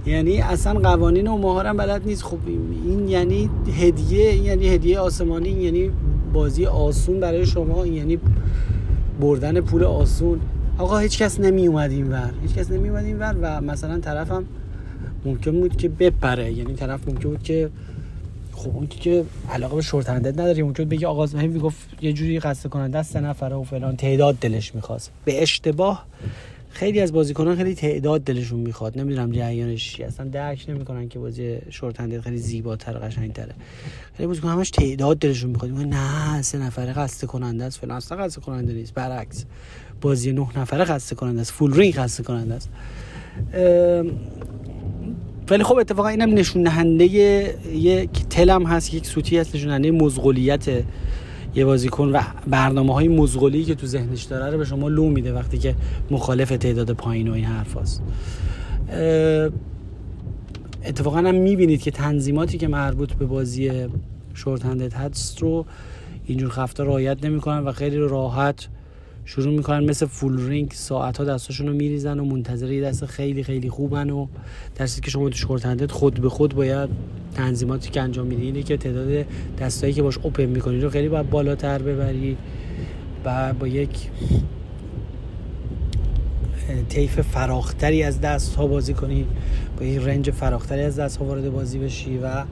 یعنی 0.06 0.40
اصلا 0.40 0.80
قوانین 0.80 1.26
و 1.26 1.38
مهارم 1.38 1.76
بلد 1.76 2.06
نیست. 2.06 2.22
خب 2.22 2.38
این 2.84 3.08
یعنی 3.08 3.50
هدیه 3.80 4.34
یعنی 4.34 4.68
هدیه 4.68 4.98
آسمانی 4.98 5.48
یعنی 5.48 5.90
بازی 6.32 6.66
آسون 6.66 7.20
برای 7.20 7.46
شما 7.46 7.86
یعنی 7.86 8.18
بردن 9.20 9.60
پول 9.60 9.84
آسون. 9.84 10.40
آقا 10.78 10.98
هیچ 10.98 11.18
کس 11.18 11.40
نمی 11.40 11.66
اومد 11.66 11.90
این 11.90 12.10
ور. 12.10 12.30
هیچ 12.42 12.54
کس 12.54 12.70
نمی 12.70 12.88
اومد 12.88 13.04
این 13.04 13.18
ور 13.18 13.36
و 13.42 13.60
مثلا 13.60 13.98
طرفم 13.98 14.44
ممکن 15.24 15.52
بود 15.60 15.76
که 15.76 15.88
بپره. 15.88 16.52
یعنی 16.52 16.74
طرف 16.74 17.08
ممکن 17.08 17.28
بود 17.28 17.42
که 17.42 17.70
خب 18.52 18.76
اون 18.76 18.86
که 18.86 19.24
علاقه 19.50 19.74
به 19.74 19.82
شورت 19.82 20.08
هندد 20.08 20.40
نداره 20.40 20.62
ممکن 20.62 20.84
بگه 20.84 21.06
آقا 21.06 21.26
همین 21.26 21.50
می‌گفت 21.50 21.88
یه 22.00 22.12
جوری 22.12 22.38
قصد 22.38 22.68
کننده 22.68 22.98
دست 22.98 23.16
نفره 23.16 23.56
و 23.56 23.62
فلان. 23.62 23.96
تعداد 23.96 24.36
دلش 24.40 24.74
می‌خواست. 24.74 25.10
به 25.24 25.42
اشتباه 25.42 26.04
خیلی 26.70 27.00
از 27.00 27.12
بازیکنان 27.12 27.56
خیلی 27.56 27.74
تعداد 27.74 28.20
دلشون 28.20 28.60
می‌خواد. 28.60 28.98
نمی‌دونم 28.98 29.32
جریانش 29.32 29.92
چی 29.92 30.02
اصلا 30.04 30.28
درک 30.28 30.64
نمی‌کنن 30.68 31.08
که 31.08 31.18
بازی 31.18 31.58
شورت 31.70 32.00
هندل 32.00 32.20
خیلی 32.20 32.38
زیباتر 32.38 32.96
و 32.96 33.00
قشنگتره. 33.00 33.54
خیلی 34.16 34.26
بازیکن 34.26 34.48
همش 34.48 34.70
تعداد 34.70 35.18
دلشون 35.18 35.50
می‌خواد. 35.50 35.70
نه 35.70 36.42
سه 36.42 36.58
نفره 36.58 36.92
قصد 36.92 37.26
کننده 37.26 37.64
است. 37.64 37.78
فلان 37.78 37.96
اصلا 37.96 38.18
قصد 38.18 38.40
کننده 38.40 38.72
نیست. 38.72 38.94
برعکس. 38.94 39.44
بازی 40.00 40.32
نه 40.32 40.58
نفره 40.58 40.84
قصد 40.84 41.16
کننده 41.16 41.40
است. 41.40 41.52
فول 41.52 41.74
رینگ 41.74 41.94
قصد 41.94 42.24
کننده 42.24 42.54
است 42.54 42.70
ولی 45.50 45.62
خب 45.64 45.76
اتفاقا 45.76 46.08
اینم 46.08 46.34
نشون 46.34 46.62
دهنده 46.62 47.04
یک 47.74 48.10
تلم 48.30 48.66
هست. 48.66 48.94
یک 48.94 49.06
سوتی 49.06 49.38
هست. 49.38 49.54
نشون 49.54 49.68
دهنده 49.68 49.90
مزغولیت 49.90 50.66
یه 51.58 51.64
بازیکن 51.64 52.08
و 52.08 52.20
برنامه 52.46 52.94
های 52.94 53.08
مزغولی 53.08 53.64
که 53.64 53.74
تو 53.74 53.86
ذهنش 53.86 54.22
داره 54.22 54.50
رو 54.52 54.58
به 54.58 54.64
شما 54.64 54.88
لو 54.88 55.08
میده 55.08 55.32
وقتی 55.32 55.58
که 55.58 55.74
مخالف 56.10 56.48
تعداد 56.48 56.92
پایین 56.92 57.28
و 57.28 57.32
این 57.32 57.44
حرف 57.44 57.76
هست. 57.76 58.02
اتفاقا 60.84 61.18
هم 61.18 61.34
می‌بینید 61.34 61.82
که 61.82 61.90
تنظیماتی 61.90 62.58
که 62.58 62.68
مربوط 62.68 63.12
به 63.12 63.26
بازی 63.26 63.70
شورت 64.34 64.64
هندد 64.64 64.92
هست 64.92 65.42
رو 65.42 65.66
اینجور 66.26 66.50
خفته 66.50 66.84
رعایت 66.84 67.24
نمی‌کنن 67.24 67.58
و 67.58 67.72
خیلی 67.72 67.96
راحت 67.96 68.68
شروع 69.28 69.54
می‌کنن 69.54 69.84
مثل 69.84 70.06
فول 70.06 70.48
رینگ 70.48 70.72
ساعت 70.72 71.18
ها 71.18 71.24
دستاشون 71.24 71.66
رو 71.66 71.72
میریزن 71.72 72.20
و 72.20 72.24
منتظر 72.24 72.72
یه 72.72 72.82
دست 72.82 73.06
خیلی 73.06 73.42
خیلی 73.42 73.70
خوبن 73.70 74.10
و 74.10 74.26
درستی 74.74 75.00
که 75.00 75.10
شما 75.10 75.28
تو 75.28 75.36
شورت 75.36 75.92
خود 75.92 76.20
به 76.20 76.28
خود 76.28 76.54
باید 76.54 76.90
تنظیماتی 77.34 77.90
که 77.90 78.02
انجام 78.02 78.26
میدی. 78.26 78.42
اینه 78.42 78.62
که 78.62 78.76
تعداد 78.76 79.26
دستایی 79.58 79.92
که 79.92 80.02
باش 80.02 80.18
open 80.18 80.44
می‌کنی 80.44 80.80
رو 80.80 80.90
خیلی 80.90 81.08
باید 81.08 81.30
بالاتر 81.30 81.82
ببری 81.82 82.36
و 83.24 83.52
با 83.52 83.68
یک 83.68 84.10
طیف 86.88 87.20
فراختری 87.20 88.02
از 88.02 88.20
دست 88.20 88.56
ها 88.56 88.66
بازی 88.66 88.94
کنی 88.94 89.26
با 89.78 89.84
یک 89.84 89.98
range 89.98 90.30
فراختری 90.30 90.82
از 90.82 90.98
دست 90.98 91.16
ها 91.16 91.24
وارد 91.24 91.52
بازی 91.52 91.78
بشی 91.78 92.18
و 92.18 92.44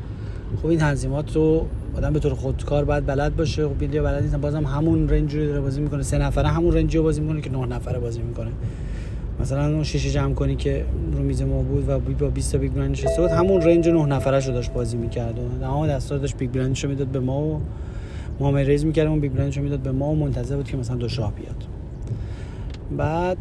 خب 0.63 0.67
این 0.67 0.79
تنظیمات 0.79 1.37
رو 1.37 1.67
آدم 1.97 2.13
به 2.13 2.19
طور 2.19 2.35
خودکار 2.35 2.85
باید 2.85 3.07
بلد 3.07 3.37
باشه. 3.37 3.69
خب 3.69 3.79
خیلی 3.79 4.01
بلد 4.01 4.23
نیستن. 4.23 4.41
بازم 4.41 4.65
همون 4.65 5.09
range 5.09 5.35
رو 5.35 5.47
داره 5.47 5.61
بازی 5.61 5.81
می‌کنه. 5.81 6.03
سه 6.03 6.19
نفره 6.19 6.49
همون 6.49 6.73
range 6.75 6.97
رو 6.97 7.03
بازی 7.03 7.21
می‌کنه 7.21 7.41
که 7.41 7.51
نه 7.51 7.67
نفره 7.67 7.99
بازی 7.99 8.23
می‌کنه. 8.23 8.51
مثلا 9.41 9.67
اون 9.67 9.85
شیشه 9.85 10.11
جمع 10.11 10.35
کنی 10.35 10.57
که 10.57 10.85
رو 11.13 11.19
میز 11.19 11.43
ما 11.43 11.63
بود 11.63 11.89
و 11.89 11.99
با 11.99 12.29
20 12.29 12.53
تا 12.53 12.59
big 12.59 12.73
blind 12.73 12.93
نشسته 12.93 13.23
بود 13.23 13.31
همون 13.31 13.63
range 13.63 13.89
نه 13.89 14.07
نفره 14.07 14.47
رو 14.47 14.53
داشت 14.53 14.73
بازی 14.73 14.97
می‌کرد. 14.97 15.39
و 15.39 15.61
تمام 15.61 15.87
دستا 15.87 16.19
داشت 16.19 16.37
big 16.37 16.51
blind 16.51 16.75
ش 16.75 16.85
رو 16.85 16.91
می‌داد 16.91 17.07
به 17.07 17.21
ما 17.21 17.41
و 17.41 17.61
ما 18.41 18.59
ریز 18.59 18.85
می‌کردیم 18.85 19.11
اون 19.11 19.21
بیگ 19.21 19.33
بلایندش 19.33 19.57
رو 19.57 19.63
می‌داد 19.63 19.81
به 19.81 19.93
ما 19.93 20.07
و 20.07 20.15
منتظر 20.15 20.57
بود 20.57 20.69
که 20.69 20.77
مثلا 20.77 20.97
دو 20.97 21.09
شاه 21.09 21.33
بیاد. 21.33 21.65
بعد 22.97 23.37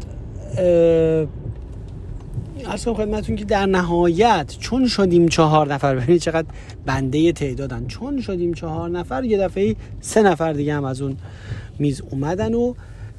ارز 2.64 2.84
کنم 2.84 2.94
خدمتتون 2.94 3.36
که 3.36 3.44
در 3.44 3.66
نهایت 3.66 4.56
چون 4.58 4.88
شدیم 4.88 5.28
چهار 5.28 5.74
نفر 5.74 5.96
ببینید 5.96 6.20
چقدر 6.20 6.46
بنده 6.86 7.32
تعدادن. 7.32 7.86
چون 7.86 8.20
شدیم 8.20 8.54
چهار 8.54 8.90
نفر 8.90 9.24
یه 9.24 9.38
دفعه 9.38 9.76
سه 10.00 10.22
نفر 10.22 10.52
دیگه 10.52 10.74
هم 10.74 10.84
از 10.84 11.02
اون 11.02 11.16
میز 11.78 12.02
اومدن 12.10 12.54
و 12.54 12.74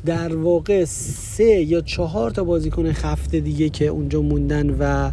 در 0.06 0.36
واقع 0.36 0.86
سه 0.86 1.44
یا 1.44 1.82
چهار 1.82 2.32
تا 2.32 2.44
بازیکن 2.44 2.92
خفته 2.92 3.40
دیگه 3.40 3.70
که 3.70 3.88
اونجا 3.88 4.22
موندن 4.22 4.70
و 4.80 5.12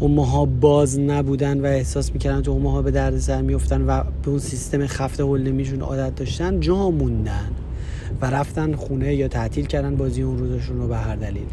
اون 0.00 0.60
باز 0.60 0.98
نبودن 0.98 1.60
و 1.60 1.64
احساس 1.64 2.12
می‌کردن 2.12 2.42
تو 2.42 2.50
اون 2.50 2.82
به 2.82 2.90
درد 2.90 3.18
سر 3.18 3.42
میفتن 3.42 3.82
و 3.82 4.02
به 4.22 4.30
اون 4.30 4.38
سیستم 4.38 4.86
خفته 4.86 5.24
هل 5.24 5.42
نمیشون 5.42 5.80
عادت 5.80 6.14
داشتن 6.14 6.60
جا 6.60 6.90
موندن 6.90 7.50
و 8.20 8.26
رفتن 8.26 8.74
خونه 8.74 9.14
یا 9.14 9.28
تعطیل 9.28 9.66
کردن 9.66 9.96
بازی 9.96 10.22
اون 10.22 10.38
روزشون 10.38 10.78
رو 10.78 10.88
به 10.88 10.96
هر 10.96 11.16
دلیل. 11.16 11.46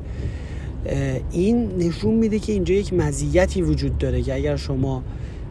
این 1.32 1.72
نشون 1.78 2.14
میده 2.14 2.40
که 2.40 2.54
اینجا 2.54 2.74
یک 2.74 2.94
مزیتی 2.94 3.62
وجود 3.62 3.98
داره 3.98 4.22
که 4.22 4.36
اگر 4.36 4.56
شما 4.56 5.04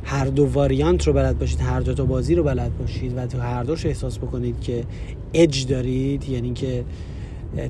هر 0.05 0.25
دو 0.25 0.47
واریانت 0.47 1.07
رو 1.07 1.13
بلد 1.13 1.39
باشید 1.39 1.61
هر 1.61 1.81
دو 1.81 1.95
تا 1.95 2.05
بازی 2.05 2.35
رو 2.35 2.43
بلد 2.43 2.79
باشید 2.79 3.13
و 3.17 3.27
تو 3.27 3.39
هر 3.39 3.63
دوش 3.63 3.87
احساس 3.87 4.19
بکنید 4.19 4.61
که 4.61 4.85
اج 5.35 5.67
دارید 5.67 6.29
یعنی 6.29 6.53
که 6.53 6.85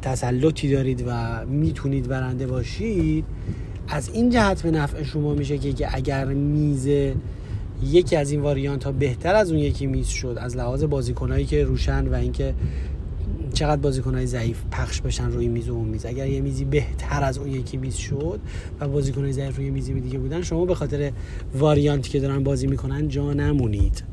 تسلطی 0.02 0.70
دارید 0.70 1.04
و 1.06 1.46
می‌تونید 1.46 2.08
برنده 2.08 2.46
باشید 2.46 3.24
از 3.88 4.10
این 4.12 4.30
جهت 4.30 4.62
به 4.62 4.70
نفع 4.70 5.02
شما 5.02 5.34
میشه 5.34 5.58
که 5.58 5.88
اگر 5.92 6.24
میز 6.24 6.88
یکی 7.82 8.16
از 8.16 8.30
این 8.30 8.40
واریانت 8.40 8.84
ها 8.84 8.92
بهتر 8.92 9.34
از 9.34 9.50
اون 9.50 9.60
یکی 9.60 9.86
میز 9.86 10.08
شد 10.08 10.38
از 10.40 10.56
لحاظ 10.56 10.84
بازیکنهایی 10.84 11.44
که 11.44 11.64
روشن 11.64 12.08
و 12.08 12.14
اینکه 12.14 12.54
چقدر 13.52 13.80
بازیکنهای 13.80 14.26
ضعیف 14.26 14.58
پخش 14.70 15.00
بشن 15.00 15.30
روی 15.30 15.48
میز 15.48 15.68
و 15.68 15.72
اون 15.72 15.88
میز. 15.88 16.06
اگر 16.06 16.26
یه 16.26 16.40
میزی 16.40 16.64
بهتر 16.64 17.24
از 17.24 17.38
اون 17.38 17.48
یکی 17.48 17.76
میز 17.76 17.96
شد 17.96 18.40
و 18.80 18.88
بازیکنهای 18.88 19.32
ضعیف 19.32 19.56
روی 19.56 19.70
میزی 19.70 20.00
دیگه 20.00 20.18
بودن 20.18 20.42
شما 20.42 20.64
به 20.64 20.74
خاطر 20.74 21.12
واریانتی 21.54 22.10
که 22.10 22.20
دارن 22.20 22.44
بازی 22.44 22.66
می‌کنن 22.66 23.08
جا 23.08 23.32
نمونید. 23.32 24.04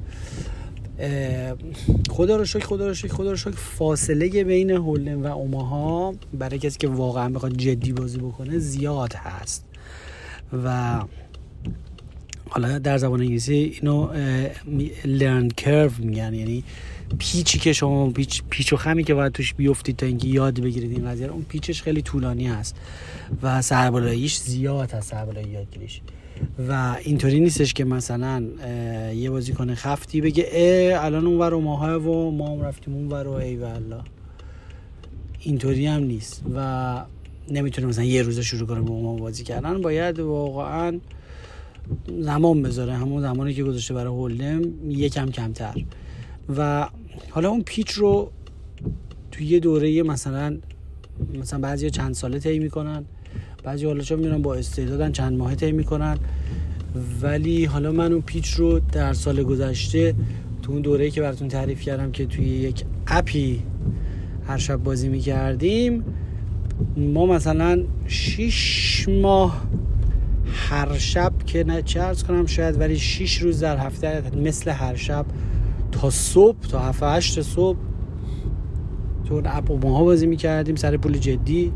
خدا 2.09 2.35
رو 2.35 2.45
شکر 2.45 2.65
خدا 2.65 2.87
رو 2.87 2.93
شکر 2.93 3.13
خدا 3.13 3.31
رو 3.31 3.37
شکر 3.37 3.51
فاصله 3.51 4.43
بین 4.43 4.71
هولن 4.71 5.21
و 5.21 5.25
اوماها 5.25 6.13
برای 6.33 6.59
کسی 6.59 6.77
که 6.77 6.87
واقعا 6.87 7.29
بخواد 7.29 7.57
جدی 7.57 7.93
بازی 7.93 8.17
بکنه 8.17 8.59
زیاد 8.59 9.13
هست. 9.13 9.65
و 10.63 11.01
حالا 12.49 12.79
در 12.79 12.97
زبان 12.97 13.21
انگلیسی 13.21 13.79
اینو 13.81 14.09
لرن 15.05 15.47
کرو 15.47 15.91
میگن. 15.99 16.33
یعنی 16.33 16.63
پیچی 17.19 17.59
که 17.59 17.73
شما 17.73 18.09
پیچ, 18.09 18.43
پیچ 18.49 18.73
و 18.73 18.77
خمی 18.77 19.03
که 19.03 19.13
باید 19.13 19.31
توش 19.31 19.53
بیفتید 19.53 19.95
تا 19.95 20.05
اینکه 20.05 20.27
یاد 20.27 20.59
بگیرید 20.59 20.91
این 20.91 21.09
قضیه 21.09 21.27
اون 21.27 21.43
پیچش 21.43 21.81
خیلی 21.81 22.01
طولانی 22.01 22.47
هست 22.47 22.75
و 23.41 23.61
سربالاییش 23.61 24.37
زیاد 24.37 24.91
هست 24.91 25.11
سربالایی 25.11 25.47
یادگیریش. 25.47 26.01
و 26.69 26.95
اینطوری 27.03 27.39
نیستش 27.39 27.73
که 27.73 27.85
مثلا 27.85 28.43
یه 29.15 29.29
بازیکن 29.29 29.75
خفتی 29.75 30.21
بگه 30.21 30.49
اه 30.51 31.05
الان 31.05 31.27
اون 31.27 31.39
ور 31.39 31.53
ماها 31.53 31.99
و 31.99 32.31
ما 32.31 32.49
هم 32.49 32.61
رفتیم 32.61 32.93
اون 32.93 33.07
ور 33.07 33.27
و 33.27 33.31
ای 33.31 33.55
والله 33.55 34.01
اینطوری 35.39 35.85
هم 35.85 36.03
نیست 36.03 36.43
و 36.55 37.05
نمی‌تونه 37.51 37.87
مثلا 37.87 38.03
یه 38.03 38.21
روزه 38.21 38.41
شروع 38.41 38.67
کنه 38.67 38.81
به 38.81 38.91
ما 38.91 39.15
بازی 39.15 39.43
کردن. 39.43 39.81
باید 39.81 40.19
واقعا 40.19 40.99
زمان 42.19 42.61
بذاره. 42.61 42.93
همون 42.93 43.21
زمانی 43.21 43.53
که 43.53 43.63
گذاشته 43.63 43.93
برای 43.93 44.13
هولم 44.13 44.91
یکم 44.91 45.31
کمتر. 45.31 45.73
و 46.57 46.89
حالا 47.29 47.49
اون 47.49 47.61
پیچ 47.61 47.91
رو 47.91 48.31
توی 49.31 49.45
یه 49.45 49.59
دوره 49.59 50.03
مثلا 50.03 50.57
مثلا 51.39 51.59
بعضی 51.59 51.89
چند 51.89 52.13
ساله 52.13 52.39
طی 52.39 52.59
می‌کنن. 52.59 53.05
بعضی 53.63 53.85
حالا 53.85 54.03
چون 54.03 54.19
میرن 54.19 54.41
با 54.41 54.55
استعدادن 54.55 55.11
چند 55.11 55.37
ماه 55.37 55.55
طی 55.55 55.71
می‌کنن. 55.71 56.17
ولی 57.21 57.65
حالا 57.65 57.91
من 57.91 58.11
اون 58.11 58.21
پیچ 58.21 58.53
رو 58.53 58.79
در 58.79 59.13
سال 59.13 59.43
گذشته 59.43 60.15
تو 60.61 60.71
اون 60.71 60.81
دوره 60.81 61.11
که 61.11 61.21
براتون 61.21 61.47
تعریف 61.47 61.81
کردم 61.81 62.11
که 62.11 62.25
توی 62.25 62.45
یک 62.45 62.83
اپی 63.07 63.63
هر 64.47 64.57
شب 64.57 64.75
بازی 64.75 65.09
می‌کردیم 65.09 66.03
ما 66.97 67.25
مثلا 67.25 67.83
6 68.07 69.09
ماه 69.09 69.67
هر 70.45 70.97
شب 70.97 71.33
که 71.45 71.63
نه 71.63 71.81
چه 71.81 72.13
کنم 72.27 72.45
شاید 72.45 72.79
ولی 72.79 72.97
6 72.97 73.37
روز 73.37 73.59
در 73.59 73.77
هفته 73.77 74.37
مثل 74.37 74.71
هر 74.71 74.95
شب 74.95 75.25
تا 76.01 76.09
صبح 76.09 76.57
تا 76.59 76.79
7 76.79 77.03
8 77.03 77.41
صبح 77.41 77.77
تو 79.25 79.41
اپ 79.45 79.71
و 79.71 79.77
ماها 79.77 80.03
بازی 80.03 80.27
می‌کردیم 80.27 80.75
سر 80.75 80.97
پول 80.97 81.17
جدی 81.17 81.71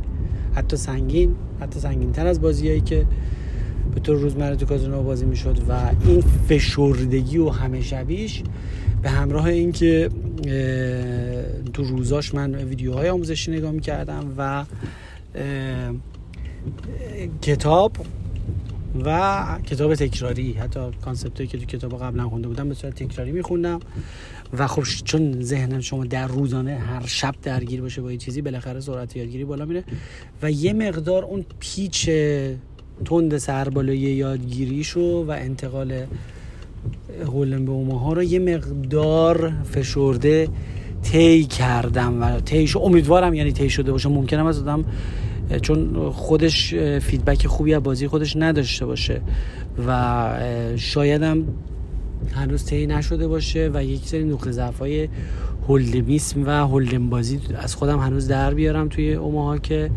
حتی 0.54 0.78
سنگین 0.78 1.36
حتی 1.60 1.80
سنگین 1.80 2.12
تر 2.12 2.28
از 2.28 2.42
بازیایی 2.42 2.82
که 2.82 3.06
به 3.96 4.00
طور 4.00 4.18
روزمره 4.18 4.56
تو 4.56 4.66
کازینو 4.66 5.04
بازی 5.04 5.26
می‌شد 5.26 5.58
و 5.70 5.74
این 6.06 6.22
فشردگی 6.22 7.38
و 7.38 7.50
همه 7.50 7.82
شبیش 7.82 8.44
به 9.02 9.10
همراه 9.10 9.46
اینکه 9.46 10.10
تو 11.74 11.84
روزاش 11.84 12.34
من 12.34 12.56
ویدیوهای 12.56 13.10
آموزشی 13.10 13.52
نگاه 13.52 13.72
می‌کردم 13.72 14.34
و 14.38 14.66
کتاب 17.42 17.92
و 19.06 19.46
کتاب 19.66 19.96
تکراری. 19.96 20.54
حتی 20.54 20.80
کانسپتی 21.06 21.48
که 21.48 21.58
تو 21.58 21.66
کتاب 21.66 22.04
قبلا 22.04 22.30
خونده 22.30 22.48
بودم 22.48 22.70
به 22.70 22.76
صورت 22.76 23.04
تکراری 23.04 23.32
میخوندم. 23.32 23.80
و 24.58 24.68
خب 24.68 24.84
چون 25.04 25.42
ذهنم 25.42 25.82
شما 25.82 26.06
در 26.06 26.28
روزانه 26.28 26.76
هر 26.76 27.06
شب 27.06 27.36
درگیر 27.42 27.82
باشه 27.82 28.02
با 28.02 28.12
یه 28.12 28.18
چیزی 28.18 28.42
بالاخره 28.42 28.80
سرعت 28.80 29.16
یادگیری 29.16 29.46
بالا 29.46 29.66
میره. 29.66 29.84
و 30.42 30.52
یه 30.52 30.74
مقدار 30.74 31.26
اون 31.26 31.46
پیچ 31.60 32.10
تند 33.06 33.38
سربالایی 33.38 34.00
یادگیریشو 34.00 35.26
و 35.28 35.32
انتقال 35.32 36.06
هولن 37.26 37.66
به 37.66 37.72
اوماها 37.72 38.14
رو 38.14 38.24
یه 38.24 38.40
مقدار 38.40 39.54
فشرده 39.64 40.48
طی 41.04 41.44
کردم 41.44 42.22
و 42.22 42.40
طیشو 42.40 42.80
امیدوارم 42.80 43.34
یعنی 43.34 43.52
طی 43.52 43.70
شده 43.70 43.92
باشه. 43.92 44.10
ممکنم 44.10 44.46
از 44.46 44.60
آدم 44.60 44.86
چون 45.62 46.10
خودش 46.10 46.74
feedback 47.02 47.48
خوبی 47.48 47.74
از 47.74 47.84
بازی 47.84 48.08
خودش 48.08 48.36
نداشته 48.36 48.86
باشه 48.86 49.22
و 49.88 50.30
شایدم 50.76 51.44
هنوز 52.36 52.66
طی 52.66 52.88
نشده 52.88 53.28
باشه 53.28 53.72
و 53.74 53.84
یک 53.84 54.06
سری 54.06 54.24
نقطه 54.24 54.52
ضعف 54.52 54.80
های 54.80 55.10
hold'em 55.68 56.22
ایسم 56.22 56.46
و 56.46 56.50
hold'em 56.50 57.10
بازی 57.10 57.40
از 57.56 57.76
خودم 57.76 58.00
هنوز 58.00 58.28
در 58.28 58.54
بیارم 58.54 58.90
توی 58.90 59.14
اوماها 59.14 59.58
که 59.58 59.92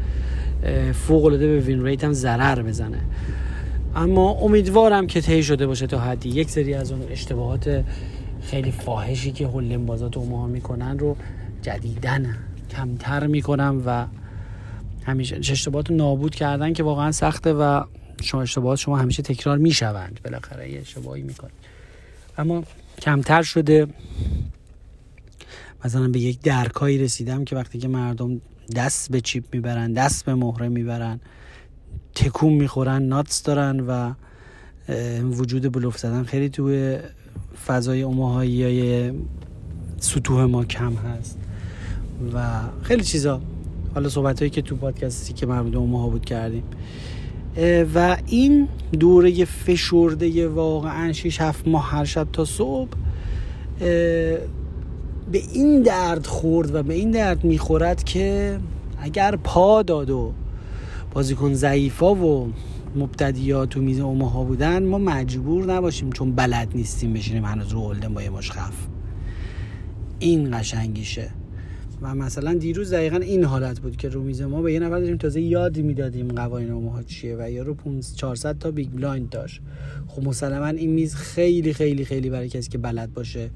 فوق 0.93 1.25
العاده 1.25 1.47
به 1.47 1.61
win 1.61 1.85
rate 1.85 2.05
م 2.05 2.13
ضرر 2.13 2.63
بزنه. 2.63 2.99
اما 3.97 4.31
امیدوارم 4.31 5.07
که 5.07 5.21
طی 5.21 5.43
شده 5.43 5.67
باشه 5.67 5.87
تا 5.87 5.99
حدی. 5.99 6.29
یک 6.29 6.51
سری 6.51 6.75
از 6.75 6.93
اون 6.93 7.01
اشتباهات 7.11 7.85
خیلی 8.43 8.71
فاحشی 8.71 9.33
که 9.33 9.47
hold'em 9.47 9.87
بازا 9.87 10.02
تو 10.02 10.17
Omaha 10.17 10.47
می‌کنن 10.47 10.99
رو 10.99 11.17
جدیدن 11.63 12.37
کمتر 12.71 13.27
می‌کنم 13.27 13.83
و 13.87 14.07
همیشه 15.05 15.37
اشتباهات 15.37 15.91
نابود 15.91 16.35
کردن 16.35 16.73
که 16.73 16.83
واقعا 16.83 17.13
سخته 17.13 17.53
و 17.53 17.85
شما 18.23 18.43
اشتباهات 18.43 18.79
شما 18.79 18.97
همیشه 18.97 19.23
تکرار 19.23 19.59
می‌شوند. 19.59 20.21
بالاخره 20.25 20.71
یه 20.71 20.81
اشتباهی 20.81 21.23
می‌کنید. 21.23 21.55
اما 22.39 22.65
کمتر 23.03 23.43
شده 23.43 23.87
مثلا 25.85 26.09
به 26.09 26.21
یک 26.21 26.41
درکایی 26.41 26.99
رسیدم 26.99 27.45
که 27.45 27.57
وقتی 27.57 27.79
که 27.79 27.89
مردم 27.89 28.41
دست 28.77 29.11
به 29.11 29.21
چیپ 29.21 29.45
می‌برن 29.53 29.93
دست 29.93 30.25
به 30.25 30.35
مهره 30.35 30.69
می‌برن 30.69 31.21
تکون 32.15 32.53
می‌خورن 32.53 33.03
ناتس 33.03 33.43
دارن 33.43 33.81
و 33.81 34.13
وجود 35.23 35.73
بلوف 35.73 35.99
زدن 35.99 36.23
خیلی 36.25 36.49
توی 36.49 36.99
فضای 37.67 38.03
اماهایی 38.03 38.63
های 38.63 39.13
سطوح 39.99 40.45
ما 40.45 40.65
کم 40.65 40.95
هست 40.95 41.39
و 42.35 42.61
خیلی 42.83 43.05
چیزا 43.05 43.41
حالا 43.95 44.09
صحبت 44.09 44.39
هایی 44.39 44.51
که 44.51 44.63
تو 44.63 44.77
پادکستی 44.77 45.33
که 45.33 45.47
مربوط 45.47 45.75
اوماها 45.75 46.09
بود 46.09 46.25
کردیم. 46.25 46.63
و 47.95 48.17
این 48.27 48.69
دوره 49.01 49.45
فشرده 49.45 50.49
واقعا 50.49 51.13
6 51.13 51.41
7 51.41 51.69
ماه 51.69 51.91
هر 51.91 52.05
شب 52.05 52.29
تا 52.33 52.45
صبح 52.45 52.91
به 55.33 55.43
این 55.53 55.83
درد 55.83 56.27
خورد 56.27 56.75
و 56.75 56.83
به 56.83 56.95
این 56.95 57.11
درد 57.11 57.45
می‌خورد 57.45 58.05
که 58.05 58.59
اگر 58.99 59.37
پا 59.37 59.83
داد 59.83 60.11
و 60.11 60.33
بازیکن 61.15 61.55
ضعیفا 61.55 62.15
و 62.15 62.53
مبتدیا 62.97 63.69
تو 63.69 63.81
میز 63.81 64.01
اوماها 64.01 64.45
بودن 64.45 64.87
ما 64.87 64.99
مجبور 64.99 65.65
نباشیم 65.65 66.11
چون 66.11 66.33
بلد 66.33 66.69
نیستیم 66.75 67.13
بشینیم 67.13 67.45
هنوز 67.45 67.73
رو 67.73 67.81
hold'em 67.81 68.15
با 68.15 68.23
یه 68.23 68.31
مشت 68.31 68.50
خفت. 68.50 68.75
این 70.19 70.59
قشنگیشه. 70.59 71.31
و 72.03 72.15
مثلا 72.15 72.55
دیروز 72.55 72.93
دقیقا 72.93 73.17
این 73.17 73.45
حالت 73.45 73.81
بود 73.81 73.97
که 73.97 74.09
رو 74.09 74.23
میز 74.23 74.43
ما 74.43 74.63
به 74.63 74.73
یه 74.73 74.81
نفر 74.81 74.99
داشتیم 74.99 75.17
تازه 75.17 75.41
یاد 75.41 75.79
می‌دادیم 75.79 76.29
قوانین 76.29 76.71
اوماها 76.71 77.03
چیه 77.03 77.37
و 77.39 77.51
یارو 77.51 77.77
400 78.17 78.59
تا 78.59 78.71
big 78.71 78.89
blind 78.91 79.31
داشت. 79.31 79.61
خب 80.07 80.23
مسلما 80.23 80.67
این 80.67 80.91
میز 80.91 81.15
خیلی 81.15 81.73
خیلی 81.73 82.05
خیلی 82.05 82.31
برای 82.31 82.49
کسی 82.49 82.71
که 82.71 82.79
بلد 82.79 83.15
باشه 83.15 83.51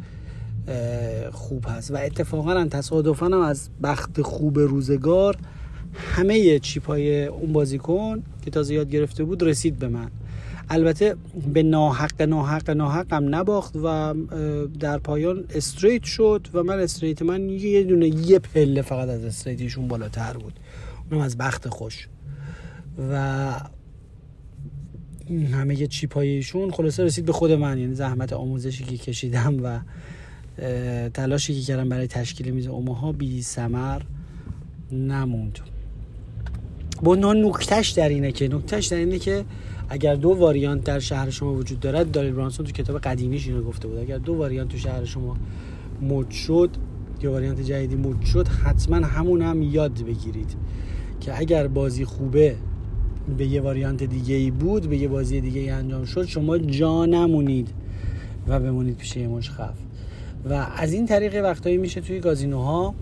خوب 1.33 1.65
هست. 1.69 1.91
و 1.91 1.97
اتفاقا 1.97 2.65
تصادفا 2.65 3.27
هم 3.27 3.41
از 3.41 3.69
بخت 3.83 4.23
خوب 4.23 4.59
روزگار 4.59 5.37
همه 5.95 6.59
چیپ 6.59 6.87
های 6.87 7.25
اون 7.25 7.53
بازیکن 7.53 8.23
که 8.45 8.51
تازه 8.51 8.75
یاد 8.75 8.91
گرفته 8.91 9.25
بود 9.25 9.43
رسید 9.43 9.79
به 9.79 9.89
من. 9.89 10.11
البته 10.70 11.16
به 11.55 11.62
ناحق 11.62 12.22
ناحق 12.22 12.70
ناحق 12.70 13.12
هم 13.12 13.35
نباخت 13.35 13.76
و 13.85 14.14
در 14.81 14.98
پایان 14.98 15.44
استریت 15.55 16.05
شد 16.05 16.48
و 16.52 16.62
من 16.62 16.79
استریت 16.79 17.22
من 17.22 17.48
یه 17.48 17.85
دونه 17.85 18.09
یه 18.09 18.38
پله 18.38 18.83
فقط 18.83 19.09
از 19.09 19.24
استریتیشون 19.24 19.88
بالاتر 19.88 20.33
بود. 20.33 20.61
اونم 21.11 21.24
از 21.24 21.37
بخت 21.37 21.68
خوش. 21.68 22.09
و 23.11 23.52
همه 25.52 25.87
چیپ 25.87 26.14
هایشون 26.14 26.70
خلاصه 26.70 27.05
رسید 27.05 27.24
به 27.24 27.33
خود 27.33 27.52
من 27.52 27.79
یعنی 27.79 27.94
زحمت 27.94 28.33
آموزشی 28.33 28.85
که 28.85 28.96
کشیدم 28.96 29.57
و 29.62 29.81
تلاشی 31.09 31.55
که 31.55 31.61
کردم 31.61 31.88
برای 31.88 32.07
تشکیل 32.07 32.50
میز 32.50 32.66
اوماها 32.66 33.12
بی 33.12 33.42
سمر 33.42 34.02
نموند. 34.92 35.59
با 37.02 37.14
نکتش 37.16 37.88
در 37.88 38.09
اینه 38.09 38.33
که 38.33 38.48
نکتش 38.48 38.87
در 38.87 38.96
اینه 38.96 39.18
که 39.18 39.44
اگر 39.88 40.14
دو 40.14 40.29
واریانت 40.29 40.85
در 40.85 40.99
شهر 40.99 41.31
شما 41.31 41.55
وجود 41.55 41.81
دارد 41.81 42.11
داریل 42.11 42.33
برانسون 42.33 42.66
تو 42.66 42.72
کتاب 42.72 42.99
قدیمیش 42.99 43.49
اینو 43.49 43.62
گفته 43.62 43.88
بود. 43.88 43.99
اگر 43.99 44.18
دو 44.18 44.35
واریانت 44.35 44.70
تو 44.70 44.79
شهر 44.79 45.05
شما 45.05 45.37
مد 46.03 46.31
شد 46.31 46.70
که 47.18 47.29
واریانت 47.29 47.61
جدیدی 47.61 47.96
مود 47.96 48.22
شد 48.22 48.49
حتما 48.49 48.96
همون 48.96 49.42
هم 49.42 49.62
یاد 49.62 50.03
بگیرید 50.03 50.57
که 51.20 51.38
اگر 51.38 51.66
بازی 51.66 52.05
خوبه 52.05 52.57
به 53.38 53.46
یه 53.46 53.61
واریانت 53.61 54.03
دیگه 54.03 54.35
ای 54.35 54.51
بود 54.51 54.88
به 54.88 54.96
یه 54.96 55.09
بازی 55.09 55.40
دیگه 55.40 55.61
ای 55.61 55.70
انجام 55.70 56.05
شد 56.05 56.25
شما 56.25 56.59
جا 56.59 57.07
نمونید 57.07 57.68
و 58.49 58.61
بمونید 58.61 58.96
پیش 58.96 59.16
یه 59.16 59.29
مشت 59.29 59.49
خفت. 59.49 59.75
و 60.51 60.53
از 60.77 60.92
این 60.92 61.07
طریق 61.07 61.44
وقتایی 61.44 61.77
میشه 61.77 62.01
توی 62.01 62.20
کازینوها 62.21 62.95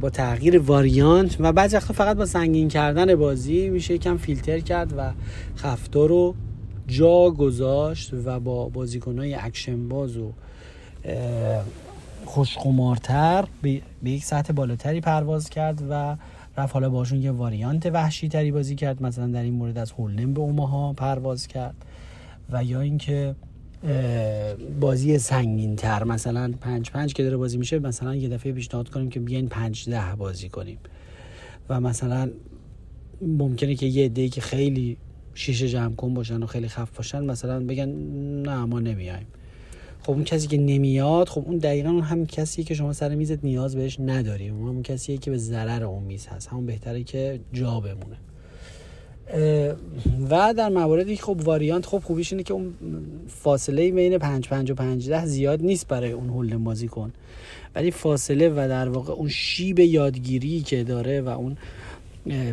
با 0.00 0.10
تغییر 0.10 0.58
variant 0.58 1.36
و 1.40 1.52
بعضی 1.52 1.76
وقتا 1.76 1.94
فقط 1.94 2.16
با 2.16 2.26
سنگین 2.26 2.68
کردن 2.68 3.14
بازی 3.14 3.68
میشه 3.68 3.94
یکم 3.94 4.16
فیلتر 4.16 4.60
کرد 4.60 4.94
و 4.96 5.10
خفتا 5.56 6.06
رو 6.06 6.34
جا 6.86 7.30
گذاشت 7.30 8.10
و 8.24 8.40
با 8.40 8.68
بازیکنهای 8.68 9.34
اکشن 9.34 9.88
باز 9.88 10.16
و 10.16 10.32
خوش‌قمارتر 12.24 13.44
به 13.62 13.80
یک 14.04 14.24
سطح 14.24 14.52
بالاتری 14.52 15.00
پرواز 15.00 15.50
کرد 15.50 15.82
و 15.90 16.16
رفت 16.56 16.74
حالا 16.74 16.90
باشون 16.90 17.22
یه 17.22 17.30
variant 17.30 17.86
وحشی 17.86 18.28
تری 18.28 18.52
بازی 18.52 18.74
کرد 18.74 19.02
مثلا 19.02 19.26
در 19.26 19.42
این 19.42 19.54
مورد 19.54 19.78
از 19.78 19.92
hold'em 19.92 20.34
به 20.34 20.40
اوماها 20.40 20.92
پرواز 20.92 21.46
کرد 21.46 21.74
و 22.50 22.64
یا 22.64 22.80
اینکه 22.80 23.34
بازی 24.80 25.18
سنگین 25.18 25.76
تر 25.76 26.04
مثلا 26.04 26.54
پنج 26.60 26.90
پنج 26.90 27.14
که 27.14 27.22
داره 27.22 27.36
بازی 27.36 27.58
میشه 27.58 27.78
مثلا 27.78 28.14
یه 28.14 28.28
دفعه 28.28 28.52
پیشنهاد 28.52 28.88
کنیم 28.88 29.10
که 29.10 29.20
بیاین 29.20 29.48
پنج 29.48 29.88
ده 29.90 30.14
بازی 30.18 30.48
کنیم. 30.48 30.78
و 31.68 31.80
مثلا 31.80 32.30
ممکنه 33.22 33.74
که 33.74 33.86
یه 33.86 34.04
عده‌ای 34.04 34.28
که 34.28 34.40
خیلی 34.40 34.96
شیشه 35.34 35.68
جمع 35.68 35.94
کن 35.94 36.14
باشن 36.14 36.42
و 36.42 36.46
خیلی 36.46 36.68
خف 36.68 36.96
باشن 36.96 37.24
مثلا 37.24 37.60
بگن 37.60 37.88
نه 38.42 38.64
ما 38.64 38.80
نمیایم. 38.80 39.26
خب 40.02 40.10
اون 40.10 40.24
کسی 40.24 40.46
که 40.46 40.58
نمیاد 40.58 41.28
خب 41.28 41.42
اون 41.46 41.58
دقیقا 41.58 41.90
اون 41.90 42.02
هم 42.02 42.26
کسیه 42.26 42.64
که 42.64 42.74
شما 42.74 42.92
سر 42.92 43.14
میزت 43.14 43.44
نیاز 43.44 43.76
بهش 43.76 44.00
نداری. 44.00 44.48
اون 44.48 44.68
هم 44.68 44.82
کسیه 44.82 45.18
که 45.18 45.30
به 45.30 45.38
ضرر 45.38 45.84
اون 45.84 46.02
میز 46.02 46.26
هست. 46.26 46.48
همون 46.48 46.66
بهتره 46.66 47.02
که 47.02 47.40
جا 47.52 47.80
بمونه. 47.80 48.16
و 50.30 50.54
در 50.56 50.68
مواردی 50.68 51.16
خب 51.16 51.40
واریانت 51.44 51.86
خب 51.86 51.98
خوبیش 51.98 52.32
اینه 52.32 52.42
که 52.42 52.54
اون 52.54 52.74
فاصله 53.28 53.90
بین 53.90 54.18
5 54.18 54.48
5 54.48 54.70
و 54.70 54.74
5 54.74 55.08
ده 55.08 55.26
زیاد 55.26 55.62
نیست 55.62 55.88
برای 55.88 56.12
اون 56.12 56.28
هولدن 56.28 56.64
بازی 56.64 56.88
کن. 56.88 57.12
ولی 57.74 57.90
فاصله 57.90 58.48
و 58.48 58.54
در 58.68 58.88
واقع 58.88 59.12
اون 59.12 59.28
شیب 59.28 59.78
یادگیری 59.78 60.60
که 60.60 60.84
داره 60.84 61.20
و 61.20 61.28
اون 61.28 61.56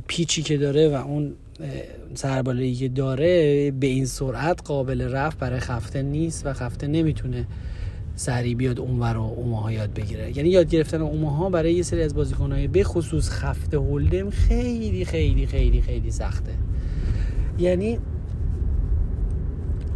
پیچی 0.08 0.42
که 0.42 0.58
داره 0.58 0.90
و 0.90 0.94
اون 0.94 1.34
سربالایی 2.14 2.76
که 2.76 2.88
داره 2.88 3.72
به 3.72 3.88
این 3.88 4.06
سرعت 4.06 4.62
قابل 4.66 5.02
رفت 5.02 5.40
برای 5.40 5.60
خفته 5.60 6.02
نیست 6.02 6.46
و 6.46 6.54
خفته 6.54 6.88
نمی‌تونه 6.88 7.46
سریع 8.20 8.56
بیاد 8.56 8.80
اونور 8.80 9.18
و 9.18 9.22
اوماها 9.22 9.72
یاد 9.72 9.94
بگیره. 9.94 10.38
یعنی 10.38 10.50
یاد 10.50 10.70
گرفتن 10.70 11.02
اوماها 11.02 11.50
برای 11.50 11.74
یه 11.74 11.84
سری 11.84 12.04
از 12.04 12.16
بازیکنهای 12.16 12.68
به 12.68 12.84
خصوص 12.84 13.30
خفته 13.30 13.78
هولدم 13.78 14.30
خیلی 14.30 15.06
خیلی 15.06 15.46
خیلی 15.46 15.82
خیلی 15.82 16.12
سخته. 16.12 16.52
یعنی 17.60 18.00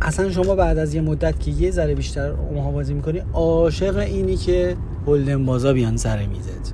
اصلا 0.02 0.32
شما 0.32 0.56
بعد 0.56 0.78
از 0.78 0.94
یه 0.94 1.02
مدت 1.02 1.40
که 1.40 1.52
یه 1.52 1.72
ذره 1.72 1.96
بیشتر 1.96 2.32
اوماها 2.32 2.72
بازی 2.72 2.94
می‌کنی 2.94 3.22
عاشق 3.34 3.98
اینی 3.98 4.36
که 4.36 4.78
هولدم 5.06 5.46
بازا 5.46 5.74
بیان 5.74 5.98
سر 5.98 6.26
میزت. 6.26 6.74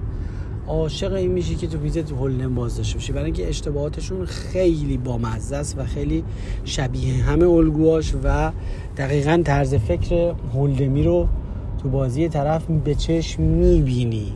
عاشق 0.67 1.13
این 1.13 1.31
میشی 1.31 1.55
که 1.55 1.67
تو 1.67 1.77
ویزت 1.77 2.11
هولدن 2.11 2.55
باز 2.55 2.77
داشته 2.77 2.95
باشی 2.95 3.11
برای 3.11 3.25
اینکه 3.25 3.49
اشتباهاتشون 3.49 4.25
خیلی 4.25 4.97
بامزه 4.97 5.55
است 5.55 5.77
و 5.77 5.85
خیلی 5.85 6.23
شبیه 6.65 7.23
همه 7.23 7.49
الگوهاش 7.49 8.13
و 8.23 8.51
دقیقا 8.97 9.41
طرز 9.45 9.75
فکر 9.75 10.33
هولدمی 10.53 11.03
رو 11.03 11.27
تو 11.81 11.89
بازی 11.89 12.29
طرف 12.29 12.65
به 12.65 12.95
چشم 12.95 13.43
می‌بینی 13.43 14.33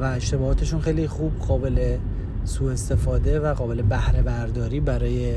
و 0.00 0.04
اشتباهاتشون 0.04 0.80
خیلی 0.80 1.08
خوب 1.08 1.32
قابل 1.38 1.96
سوء 2.44 2.72
استفاده 2.72 3.40
و 3.40 3.54
قابل 3.54 3.82
بهره 3.82 4.22
برداری 4.22 4.80
برای 4.80 5.34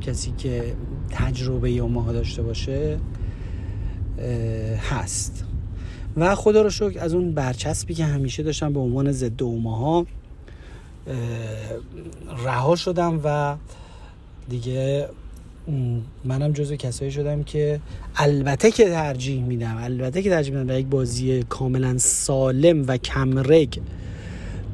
کسی 0.00 0.32
که 0.38 0.74
تجربه 1.10 1.70
اوماها 1.70 2.12
داشته 2.12 2.42
باشه 2.42 2.98
هست. 4.90 5.44
و 6.16 6.34
خدا 6.34 6.62
رو 6.62 6.70
شکر 6.70 7.00
از 7.00 7.14
اون 7.14 7.34
برچسبی 7.34 7.94
که 7.94 8.04
همیشه 8.04 8.42
داشتم 8.42 8.72
به 8.72 8.80
عنوان 8.80 9.12
ضد 9.12 9.42
اوماها 9.42 10.06
رها 12.44 12.76
شدم 12.76 13.20
و 13.24 13.56
دیگه 14.48 15.08
منم 16.24 16.52
جزو 16.52 16.76
کسایی 16.76 17.10
شدم 17.10 17.42
که 17.42 17.80
البته 18.16 18.70
که 18.70 18.84
ترجیح 18.84 19.42
میدم 19.42 19.76
البته 19.80 20.22
که 20.22 20.30
ترجیح 20.30 20.52
میدم 20.54 20.66
به 20.66 20.80
یک 20.80 20.86
بازی 20.86 21.42
کاملا 21.42 21.98
سالم 21.98 22.84
و 22.86 22.96
کمرگ 22.96 23.80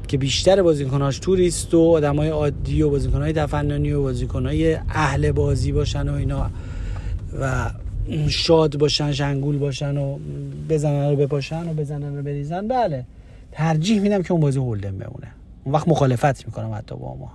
که 0.09 0.19
بیشتر 0.19 0.63
بازیکناش 0.63 1.19
توریست 1.19 1.75
و 1.75 1.81
آدمای 1.81 2.29
عادی 2.29 2.83
و 2.83 2.91
بازیکنهای 2.91 3.33
تفننی 3.33 3.93
و 3.93 4.03
بازیکنهای 4.03 4.75
اهل 4.75 5.33
بازی 5.33 5.73
باشن 5.73 6.09
و 6.09 6.15
اینا 6.15 6.51
و 7.41 7.71
شاد 8.29 8.79
باشن 8.79 9.13
شنگول 9.13 9.59
باشن 9.59 9.97
و 9.97 10.19
بزنن 10.69 11.11
رو 11.11 11.17
بپاشن 11.17 11.71
و 11.71 11.75
بزنن 11.75 12.17
رو 12.17 12.23
بریزن. 12.23 12.69
بله 12.69 13.05
ترجیح 13.53 14.01
میدم 14.01 14.23
که 14.23 14.33
اون 14.33 14.41
بازی 14.41 14.59
هولدن 14.59 14.99
بمونه. 14.99 15.29
اون 15.65 15.75
وقت 15.75 15.89
مخالفت 15.89 16.47
می‌کنم 16.47 16.75
حتی 16.75 16.95
با 16.97 17.17
ما 17.17 17.33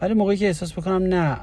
ولی 0.00 0.14
موقعی 0.14 0.36
که 0.36 0.46
احساس 0.46 0.72
بکنم 0.72 1.02
نه 1.02 1.36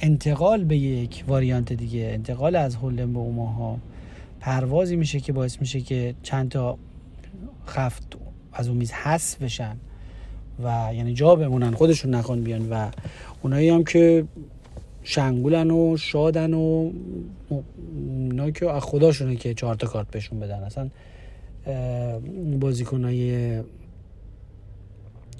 انتقال 0.00 0.64
به 0.64 0.76
یک 0.76 1.24
واریانت 1.28 1.72
دیگه 1.72 2.10
انتقال 2.12 2.56
از 2.56 2.76
هولدن 2.76 3.12
به 3.12 3.18
اوماها. 3.18 3.78
پروازی 4.40 4.96
میشه 4.96 5.20
که 5.20 5.32
باعث 5.32 5.60
میشه 5.60 5.80
که 5.80 6.14
چند 6.22 6.50
تا 6.50 6.78
خفت 7.66 8.16
از 8.52 8.68
اون 8.68 8.76
میز 8.76 8.92
حذف 8.92 9.42
بشن 9.42 9.76
و 10.64 10.90
یعنی 10.94 11.14
جا 11.14 11.34
بمونن 11.34 11.70
خودشون 11.70 12.14
نخوان 12.14 12.42
بیان 12.42 12.70
و 12.70 12.90
اونایی 13.42 13.68
هم 13.68 13.84
که 13.84 14.24
شنگولن 15.02 15.70
و 15.70 15.96
شادن 15.96 16.54
و 16.54 16.90
اینا 17.50 18.50
که 18.50 18.70
از 18.70 18.82
خداشونه 18.82 19.36
که 19.36 19.54
چهار 19.54 19.74
تا 19.74 19.86
کارت 19.86 20.10
بهشون 20.10 20.40
بدن. 20.40 20.62
اصلا 20.62 20.90
بازیکنای 22.60 23.62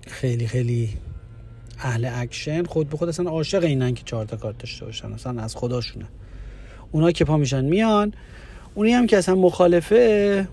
خیلی 0.06 0.46
خیلی 0.46 0.88
اهل 1.78 2.10
اکشن 2.12 2.64
خود 2.64 2.90
به 2.90 2.96
خود 2.96 3.08
اصلا 3.08 3.30
عاشق 3.30 3.64
اینن 3.64 3.94
که 3.94 4.02
چهار 4.04 4.24
تا 4.24 4.36
کارت 4.36 4.58
داشته 4.58 4.84
باشن 4.84 5.12
اصلا 5.12 5.42
از 5.42 5.56
خداشونه. 5.56 6.06
اونا 6.92 7.12
که 7.12 7.24
پا 7.24 7.36
میشن 7.36 7.64
میان 7.64 8.12
اونی 8.74 8.92
هم 8.92 9.06
که 9.06 9.18
اصلا 9.18 9.34
مخالفه 9.34 10.48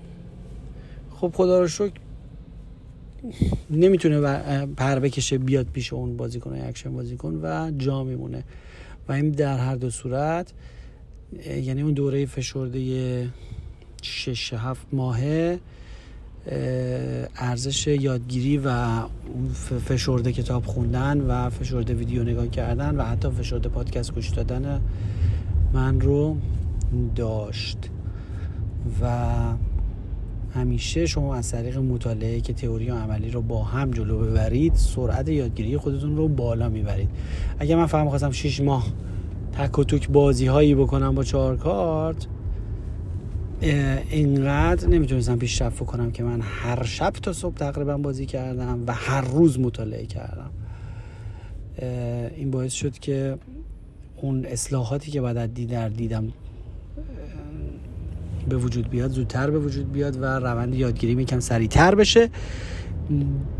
خب 1.15 1.31
خدا 1.35 1.59
رو 1.59 1.67
شکر 1.67 1.93
نمی‌تونه 3.69 4.19
پر 4.65 4.99
بکشه 4.99 5.37
بیاد 5.37 5.67
پیش 5.73 5.93
اون 5.93 6.17
بازیکن 6.17 6.61
اکشن 6.61 6.93
بازیکن 6.93 7.39
و 7.43 7.71
جا 7.77 8.03
میمونه. 8.03 8.43
و 9.07 9.11
این 9.11 9.29
در 9.29 9.57
هر 9.57 9.75
دو 9.75 9.89
صورت 9.89 10.53
یعنی 11.45 11.81
اون 11.81 11.93
دوره 11.93 12.25
فشرده 12.25 13.29
شش 14.01 14.53
هفت 14.53 14.87
ماهه 14.91 15.59
ارزش 17.35 17.87
یادگیری 17.87 18.57
و 18.57 19.01
فشرده 19.85 20.31
کتاب 20.31 20.65
خوندن 20.65 21.21
و 21.21 21.49
فشرده 21.49 21.93
ویدیو 21.93 22.23
نگاه 22.23 22.47
کردن 22.47 22.95
و 22.95 23.03
حتی 23.03 23.29
فشرده 23.29 23.69
پادکست 23.69 24.13
گوش 24.13 24.29
دادن 24.29 24.81
من 25.73 26.01
رو 26.01 26.37
داشت. 27.15 27.77
و 29.01 29.25
همیشه 30.53 31.05
شما 31.05 31.35
از 31.35 31.51
طریق 31.51 31.77
مطالعه 31.77 32.41
که 32.41 32.53
تئوری 32.53 32.91
و 32.91 32.95
عملی 32.95 33.31
رو 33.31 33.41
با 33.41 33.63
هم 33.63 33.91
جلو 33.91 34.19
ببرید 34.19 34.75
سرعت 34.75 35.29
یادگیری 35.29 35.77
خودتون 35.77 36.17
رو 36.17 36.27
بالا 36.27 36.69
می‌برید. 36.69 37.09
اگر 37.59 37.75
من 37.75 37.85
فهم 37.85 38.09
خواستم 38.09 38.31
6 38.31 38.61
ماه 38.61 38.87
تک 39.51 39.79
و 39.79 39.83
توک 39.83 40.09
بازی 40.09 40.45
هایی 40.45 40.75
بکنم 40.75 41.15
با 41.15 41.23
چهار 41.23 41.57
کارت 41.57 42.27
اینقدر 43.61 44.87
نمی‌تونستم 44.87 45.37
پیشرفت 45.37 45.85
کنم 45.85 46.11
که 46.11 46.23
من 46.23 46.41
هر 46.41 46.83
شب 46.83 47.09
تا 47.09 47.33
صبح 47.33 47.55
تقریبا 47.55 47.97
بازی 47.97 48.25
کردم 48.25 48.83
و 48.87 48.93
هر 48.93 49.21
روز 49.21 49.59
مطالعه 49.59 50.05
کردم. 50.05 50.49
این 52.35 52.51
باعث 52.51 52.73
شد 52.73 52.99
که 52.99 53.37
اون 54.21 54.45
اصلاحاتی 54.45 55.11
که 55.11 55.21
بعد 55.21 55.53
دیدر 55.53 55.89
دیدم 55.89 56.33
به 58.49 58.57
وجود 58.57 58.89
بیاد 58.89 59.11
زودتر 59.11 59.49
به 59.49 59.59
وجود 59.59 59.91
بیاد 59.91 60.21
و 60.21 60.25
روند 60.25 60.75
یادگیری 60.75 61.15
یکم 61.15 61.39
سریعتر 61.39 61.95
بشه. 61.95 62.29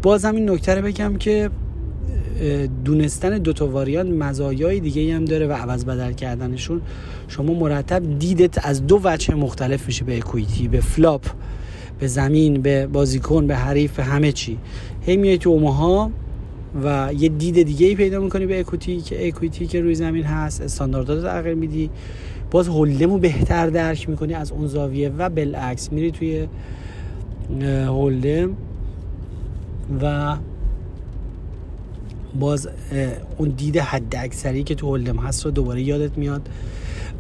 بازم 0.01 0.36
این 0.36 0.49
نکته 0.49 0.75
رو 0.75 0.81
بگم 0.81 1.17
که 1.17 1.49
دونستن 2.86 3.38
دوتا 3.38 3.67
variant 3.67 4.23
مزایای 4.24 4.80
دیگه 4.80 5.15
هم 5.15 5.26
داره 5.26 5.48
و 5.48 5.52
عوض 5.51 5.77
و 5.77 5.86
بدل 5.86 6.12
کردنشون. 6.12 6.82
شما 7.28 7.54
مرتب 7.54 8.19
دیدت 8.19 8.65
از 8.65 8.88
دو 8.88 9.02
وجه 9.04 9.36
مختلف 9.36 9.88
میشه 9.88 10.06
به 10.06 10.17
equity 10.17 10.67
به 10.67 10.80
flop 10.79 11.25
به 12.00 12.08
زمین 12.08 12.62
به 12.62 12.88
بازیکن 12.88 13.48
به 13.48 13.56
حریف 13.56 13.95
به 13.95 14.04
همه 14.04 14.32
چی. 14.32 14.58
هی 15.02 15.17
میای 15.17 15.38
تو 15.38 15.50
اوماها 15.50 16.12
و 16.84 17.10
یه 17.17 17.30
دید 17.30 17.63
دیگه 17.63 17.88
ای 17.88 17.95
پیدا 17.95 18.19
می‌کنی 18.19 18.45
به 18.45 18.60
اکویتی 18.60 19.02
که 19.02 19.28
اکویتی 19.28 19.67
که 19.67 19.82
روی 19.82 19.95
زمین 19.95 20.24
هست 20.24 20.62
استانداردات 20.62 21.24
تغییر 21.24 21.56
میدی. 21.56 21.89
باز 22.52 22.67
هولدمو 22.67 23.17
بهتر 23.17 23.67
درک 23.67 24.10
می‌کنی 24.10 24.34
از 24.34 24.52
اون 24.52 24.67
زاویه 24.67 25.12
و 25.17 25.30
بالعکس 25.30 25.91
میری 25.91 26.12
توی 26.12 26.48
هولدم 27.62 28.50
و 30.02 30.36
باز 32.39 32.69
اون 33.38 33.50
دید 33.50 33.78
حد 33.78 34.15
اکثری 34.15 34.63
که 34.63 34.76
تو 34.76 34.88
هولدم 34.88 35.17
هست 35.17 35.45
رو 35.45 35.52
دوباره 35.52 35.82
یادت 35.82 36.17
میاد 36.17 36.50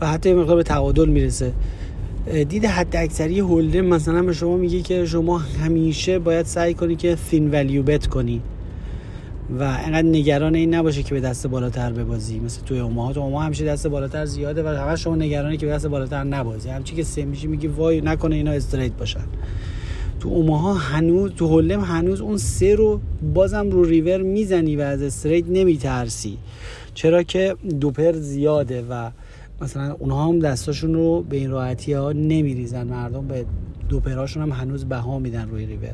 و 0.01 0.07
حتی 0.07 0.33
مقدار 0.33 0.55
به 0.55 0.63
تعادل 0.63 1.09
می‌رسه. 1.09 1.53
دید 2.49 2.65
حد 2.65 2.95
اکثری 2.95 3.39
هولدم 3.39 3.85
مثلا 3.85 4.23
به 4.23 4.33
شما 4.33 4.57
میگه 4.57 4.81
که 4.81 5.05
شما 5.05 5.37
همیشه 5.37 6.19
باید 6.19 6.45
سعی 6.45 6.73
کنی 6.73 6.95
که 6.95 7.15
فین 7.15 7.51
ولیو 7.51 7.83
بت 7.83 8.07
کنی 8.07 8.41
و 9.59 9.63
انقدر 9.63 10.07
نگران 10.07 10.55
این 10.55 10.75
نباشه 10.75 11.03
که 11.03 11.13
به 11.13 11.19
دست 11.19 11.47
بالاتر 11.47 11.91
ببازی. 11.91 12.39
مثل 12.39 12.61
توی 12.61 12.79
اوماها. 12.79 13.13
تو 13.13 13.37
همیشه 13.39 13.65
دست 13.65 13.87
بالاتر 13.87 14.25
زیاده 14.25 14.63
و 14.63 14.67
همه 14.67 14.95
شما 14.95 15.15
نگرانی 15.15 15.57
که 15.57 15.65
به 15.65 15.71
دست 15.71 15.87
بالاتر 15.87 16.23
نبازی. 16.23 16.69
همچی 16.69 16.95
که 16.95 17.03
سه 17.03 17.25
میشی 17.25 17.47
میگی 17.47 17.67
وای 17.67 18.01
نکنه 18.01 18.35
اینا 18.35 18.51
استریت 18.51 18.91
باشن. 18.91 19.19
تو 20.25 20.31
اوماها 20.31 20.73
هنوز 20.73 21.31
تو 21.31 21.47
هولم 21.47 21.81
هنوز 21.81 22.21
اون 22.21 22.37
سه 22.37 22.75
رو 22.75 22.99
بازم 23.33 23.69
رو 23.69 23.83
ریور 23.83 24.21
می‌زنی 24.21 24.75
و 24.75 24.81
از 24.81 25.01
استریت 25.01 25.45
نمیترسی. 25.49 26.37
چرا 26.93 27.23
که 27.23 27.55
دوپر 27.79 28.11
زیاده 28.11 28.85
و 28.89 29.11
مثلا 29.61 29.95
اونها 29.99 30.27
هم 30.27 30.39
دستاشون 30.39 30.93
رو 30.93 31.21
به 31.21 31.37
این 31.37 31.49
راحتی 31.49 31.93
ها 31.93 32.11
نمیریزن. 32.11 32.87
مردم 32.87 33.27
به 33.27 33.45
دوپراشون 33.89 34.43
هم 34.43 34.51
هنوز 34.51 34.85
بها 34.85 35.19
میدن 35.19 35.49
روی 35.49 35.65
ریور. 35.65 35.93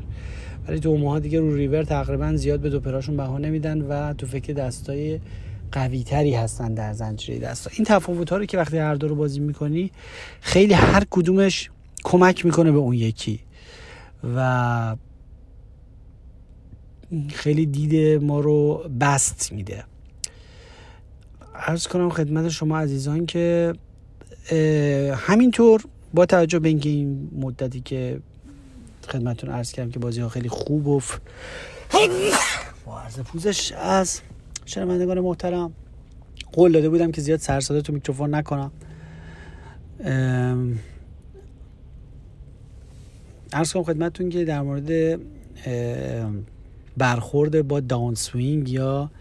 ولی 0.68 0.80
تو 0.80 0.90
اوماها 0.90 1.20
دیگه 1.20 1.40
رو 1.40 1.56
ریور 1.56 1.84
تقریبا 1.84 2.36
زیاد 2.36 2.60
به 2.60 2.70
دوپراشون 2.70 3.18
بها 3.18 3.38
نمیدن 3.38 3.82
و 3.82 4.14
تو 4.14 4.28
فکر 4.28 4.54
دستای 4.54 5.20
قوی 5.72 6.04
تری 6.04 6.34
هستن 6.34 6.74
در 6.74 6.94
زنجیره 6.94 7.40
دستا. 7.40 7.72
این 7.74 7.86
تفاوت 7.86 8.30
ها 8.30 8.38
رو 8.38 8.46
که 8.46 8.58
وقتی 8.58 8.78
هر 8.78 8.96
دو 8.96 9.08
رو 9.08 9.16
بازی 9.16 9.40
می‌کنی 9.40 9.92
خیلی 10.42 10.74
هر 10.74 11.04
کدومش 11.10 11.70
کمک 12.04 12.46
می‌کنه 12.46 12.72
به 12.72 12.78
اون 12.78 12.94
یکی. 12.94 13.40
و 14.24 14.96
خیلی 17.30 17.66
دید 17.66 18.24
ما 18.24 18.40
رو 18.40 18.90
بست 19.00 19.52
میده. 19.52 19.84
ارز 21.56 21.88
کنم 21.88 22.10
خدمت 22.10 22.50
شما 22.50 22.80
عزیزان 22.80 23.26
که 23.26 23.74
همینطور 25.16 25.84
با 26.14 26.26
توجه 26.26 26.60
به 26.60 26.70
اینکه 26.70 26.90
این 26.90 27.30
مدتی 27.36 27.82
که 27.82 28.22
خدمتون 29.08 29.50
عرض 29.50 29.72
کردم 29.72 29.92
که 29.92 30.00
بازی 30.00 30.22
ها 30.22 30.30
خیلی 30.30 30.50
خوب 30.50 30.88
و 30.88 31.02
با 32.86 33.00
عرض 33.00 33.20
پوزش 33.20 33.72
از 33.72 34.22
شنوندگان 34.66 35.20
محترم 35.20 35.74
قول 36.52 36.72
داده 36.72 36.90
بودم 36.90 37.12
که 37.12 37.22
زیاد 37.22 37.40
سر 37.40 37.56
و 37.56 37.65
صدا 37.65 37.82
تو 37.82 37.94
میکروفون 37.94 38.36
نکنم. 38.36 38.72
ارز 43.54 43.74
کنم 43.74 43.84
خدمتتون 43.84 44.30
که 44.30 44.46
در 44.46 44.62
مورد 44.62 45.20
برخورد 46.98 47.68
با 47.68 47.80
downswing 47.80 48.70
یا 48.70 49.12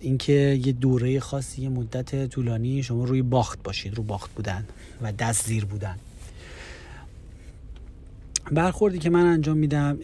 اینکه 0.00 0.60
یه 0.64 0.72
دوره 0.72 1.20
خاصی 1.20 1.62
یه 1.62 1.68
مدت 1.68 2.26
طولانی 2.26 2.82
شما 2.82 3.04
روی 3.04 3.22
باخت 3.22 3.62
باشید 3.62 3.94
رو 3.94 4.02
باخت 4.02 4.30
بودن 4.34 4.64
و 5.02 5.12
دست 5.12 5.46
زیر 5.46 5.64
بودن. 5.64 5.96
برخوردی 8.52 8.98
که 8.98 9.10
من 9.10 9.26
انجام 9.26 9.56
میدم 9.56 9.98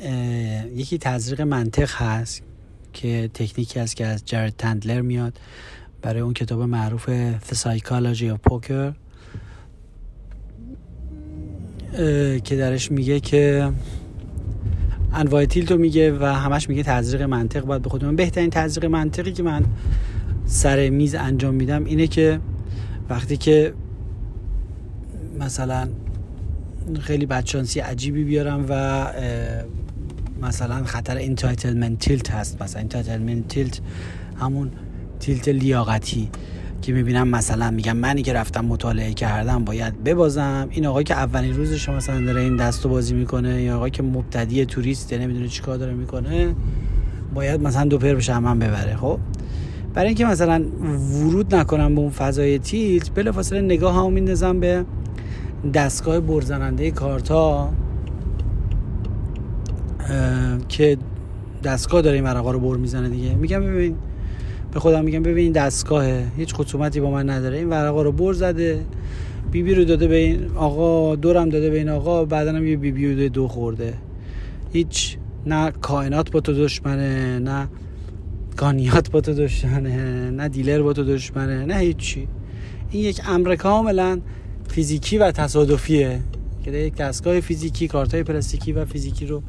یکی 0.75 0.99
تزریق 0.99 1.41
منطق 1.41 1.91
هست 1.95 2.43
که 2.93 3.31
تکنیکی 3.35 3.81
هست 3.81 3.97
که 3.97 4.07
از 4.07 4.25
جرد 4.25 4.55
تندلر 4.59 5.01
میاد 5.01 5.39
برای 6.03 6.21
اون 6.21 6.35
کتاب 6.35 6.63
معروف 6.63 7.09
The 7.39 7.55
Psychology 7.55 8.37
of 8.37 8.51
Poker. 8.51 9.02
که 12.45 12.57
درش 12.57 12.93
میگه 12.93 13.21
که 13.21 13.73
انواع 15.13 15.45
تیلتو 15.45 15.79
میگه 15.79 16.13
و 16.13 16.25
همش 16.25 16.69
میگه 16.69 16.83
تزریق 16.83 17.23
منطق 17.23 17.65
باید 17.65 17.83
به 17.83 17.91
خودمون. 17.91 18.17
بهترین 18.17 18.51
تزریق 18.51 18.91
منطقی 18.91 19.33
که 19.33 19.43
من 19.43 19.65
سر 20.47 20.91
میز 20.91 21.15
انجام 21.15 21.55
میدم 21.55 21.85
اینه 21.85 22.07
که 22.07 22.41
وقتی 23.11 23.37
که 23.37 23.75
مثلا 25.41 25.89
خیلی 27.01 27.27
بدشانسی 27.27 27.81
عجیبی 27.81 28.25
بیارم 28.25 28.67
و 28.69 29.07
مثلا 30.43 30.85
خطر 30.85 31.19
entitlement 31.19 31.99
tilt 31.99 32.31
هست. 32.31 32.63
مثلا 32.63 32.81
entitlement 32.81 33.49
tilt 33.49 33.81
همون 34.41 34.71
tilt 35.21 35.49
لیاقتی. 35.49 36.31
که 36.83 36.93
می‌بینم 36.93 37.29
مثلا 37.29 37.71
میگم 37.71 37.97
منی 37.97 38.23
که 38.23 38.33
رفتم 38.33 38.65
مطالعه 38.65 39.15
کردم 39.15 39.65
باید 39.65 40.05
ببازم. 40.05 40.69
این 40.71 40.87
آقای 40.87 41.05
که 41.05 41.15
اولین 41.15 41.57
روزش 41.57 41.89
مثلا 41.89 42.21
داره 42.21 42.41
این 42.41 42.57
دستو 42.57 42.89
بازی 42.89 43.15
می‌کنه 43.15 43.63
یا 43.63 43.77
آقای 43.77 43.91
که 43.91 44.03
مبتدی 44.03 44.67
توریست 44.67 45.13
نمی‌دونه 45.13 45.49
چیکار 45.49 45.77
داره 45.77 45.95
می‌کنه 45.95 46.55
باید 47.35 47.63
مثلا 47.63 47.85
دو 47.85 47.99
پر 47.99 48.15
بشه 48.15 48.39
من 48.39 48.59
ببره 48.59 48.97
خب؟ 48.97 49.19
برای 49.95 50.09
اینکه 50.09 50.25
مثلا 50.25 50.65
ورود 51.25 51.55
نکنم 51.55 51.95
به 51.95 52.01
اون 52.01 52.11
فضای 52.11 52.59
تیلت 52.59 53.15
بلافاصله 53.15 53.61
نگاه 53.61 54.05
هم 54.05 54.13
میندازم 54.13 54.61
به 54.61 54.85
دستگاه 55.75 56.21
برزننده 56.21 56.91
کارتا 56.91 57.73
که 60.69 60.99
دستگاه 61.65 62.03
داره 62.03 62.17
این 62.17 62.25
ورقا 62.25 62.51
رو 62.51 62.61
بر 62.61 62.77
می‌زنه 62.77 63.09
دیگه. 63.09 63.35
میگم 63.35 63.61
ببین 63.61 63.97
به 64.73 64.81
خودم 64.81 65.05
میگم 65.05 65.23
ببین 65.23 65.53
دستگاهه. 65.53 66.27
هیچ 66.37 66.55
خصومتی 66.55 67.01
با 67.01 67.11
من 67.11 67.31
نداره. 67.31 67.59
این 67.59 67.69
ورقا 67.69 68.03
رو 68.03 68.13
بر 68.13 68.33
زده. 68.33 68.85
بی 69.51 69.63
بی 69.63 69.75
رو 69.75 69.85
داده 69.85 70.09
به 70.09 70.17
این 70.17 70.51
آقا 70.57 71.17
دورم 71.17 71.49
داده 71.49 71.71
به 71.71 71.79
این 71.79 71.89
آقا 71.89 72.25
بعدا 72.25 72.53
هم 72.53 72.67
یه 72.67 72.77
بی 72.77 72.93
بی 72.93 73.15
رو 73.15 73.29
دو 73.29 73.49
خورده. 73.49 73.95
هیچ 74.73 75.17
نه 75.47 75.71
کائنات 75.71 76.31
با 76.31 76.41
تو 76.41 76.53
دشمنه 76.53 77.39
نه 77.39 77.69
گانیات 78.57 79.11
با 79.11 79.21
تو 79.21 79.35
دشمنه 79.35 80.31
نه 80.31 80.49
دیلر 80.49 80.83
با 80.83 80.93
تو 80.93 81.05
دشمنه 81.05 81.65
نه 81.65 81.77
هیچی. 81.77 82.29
این 82.91 83.05
یک 83.05 83.21
امر 83.29 83.57
کاملا 83.57 84.21
فیزیکی 84.69 85.19
و 85.19 85.31
تصادفیه. 85.31 86.21
که 86.65 86.71
یک 86.71 86.95
دستگاه 86.95 87.41
فیزیکی 87.41 87.89
کارتای 87.89 88.23
پلاستیکی 88.23 88.73
و 88.73 88.85
فیزیکی 88.85 89.27
رو 89.27 89.43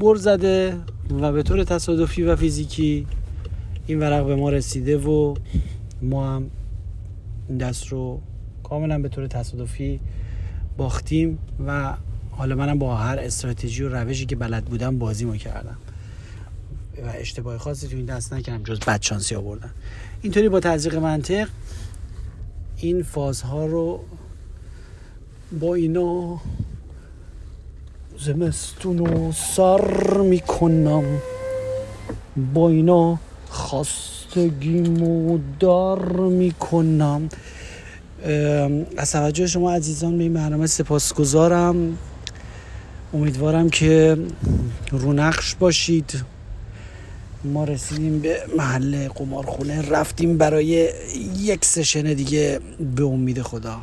بر 0.00 0.14
زده. 0.14 0.76
و 1.10 1.32
به 1.32 1.42
طور 1.42 1.64
تصادفی 1.64 2.22
و 2.22 2.36
فیزیکی 2.36 3.06
این 3.86 3.98
ورق 3.98 4.26
به 4.26 4.36
ما 4.36 4.50
رسیده 4.50 4.98
و 4.98 5.34
ما 6.02 6.34
هم 6.34 6.50
این 7.48 7.58
دست 7.58 7.86
رو 7.86 8.20
کاملا 8.62 8.98
به 8.98 9.08
طور 9.08 9.26
تصادفی 9.26 10.00
باختیم 10.76 11.38
و 11.66 11.94
حالا 12.30 12.54
منم 12.54 12.78
با 12.78 12.96
هر 12.96 13.18
استراتژی 13.18 13.82
و 13.82 13.88
روشی 13.88 14.26
که 14.26 14.36
بلد 14.36 14.64
بودم 14.64 14.98
بازی 14.98 15.24
ما 15.24 15.36
کردم. 15.36 15.76
و 17.06 17.12
اشتباه 17.14 17.58
خاصی 17.58 17.88
تو 17.88 17.96
این 17.96 18.06
دست 18.06 18.32
نکردم 18.32 18.62
جز 18.62 18.80
بدشانسی 18.80 19.34
آوردن. 19.34 19.70
اینطوری 20.22 20.48
با 20.48 20.60
تزریق 20.60 20.94
منطق 20.94 21.48
این 22.76 23.02
فازها 23.02 23.66
رو 23.66 24.00
با 25.60 25.74
اینا 25.74 26.40
زمستون 28.18 28.98
رو 28.98 29.32
سر 29.32 30.20
می‌کنم. 30.20 31.04
با 32.54 32.68
اینا 32.68 33.18
خواستگیمو 33.48 35.38
دار 35.60 36.14
می‌کنم. 36.18 37.28
از 38.96 39.12
توجه 39.12 39.46
شما 39.46 39.72
عزیزان 39.72 40.18
به 40.18 40.22
این 40.22 40.34
برنامه 40.34 40.66
سپاسگزارم. 40.66 41.98
امیدوارم 43.14 43.70
که 43.70 44.16
رونقش 44.90 45.54
باشید. 45.54 46.24
ما 47.44 47.64
رسیدیم 47.64 48.18
به 48.20 48.36
محل 48.56 49.08
قمارخونه. 49.08 49.90
رفتیم 49.90 50.38
برای 50.38 50.90
یک 51.38 51.64
سشن 51.64 52.02
دیگه 52.02 52.60
به 52.96 53.04
امید 53.04 53.42
خدا. 53.42 53.78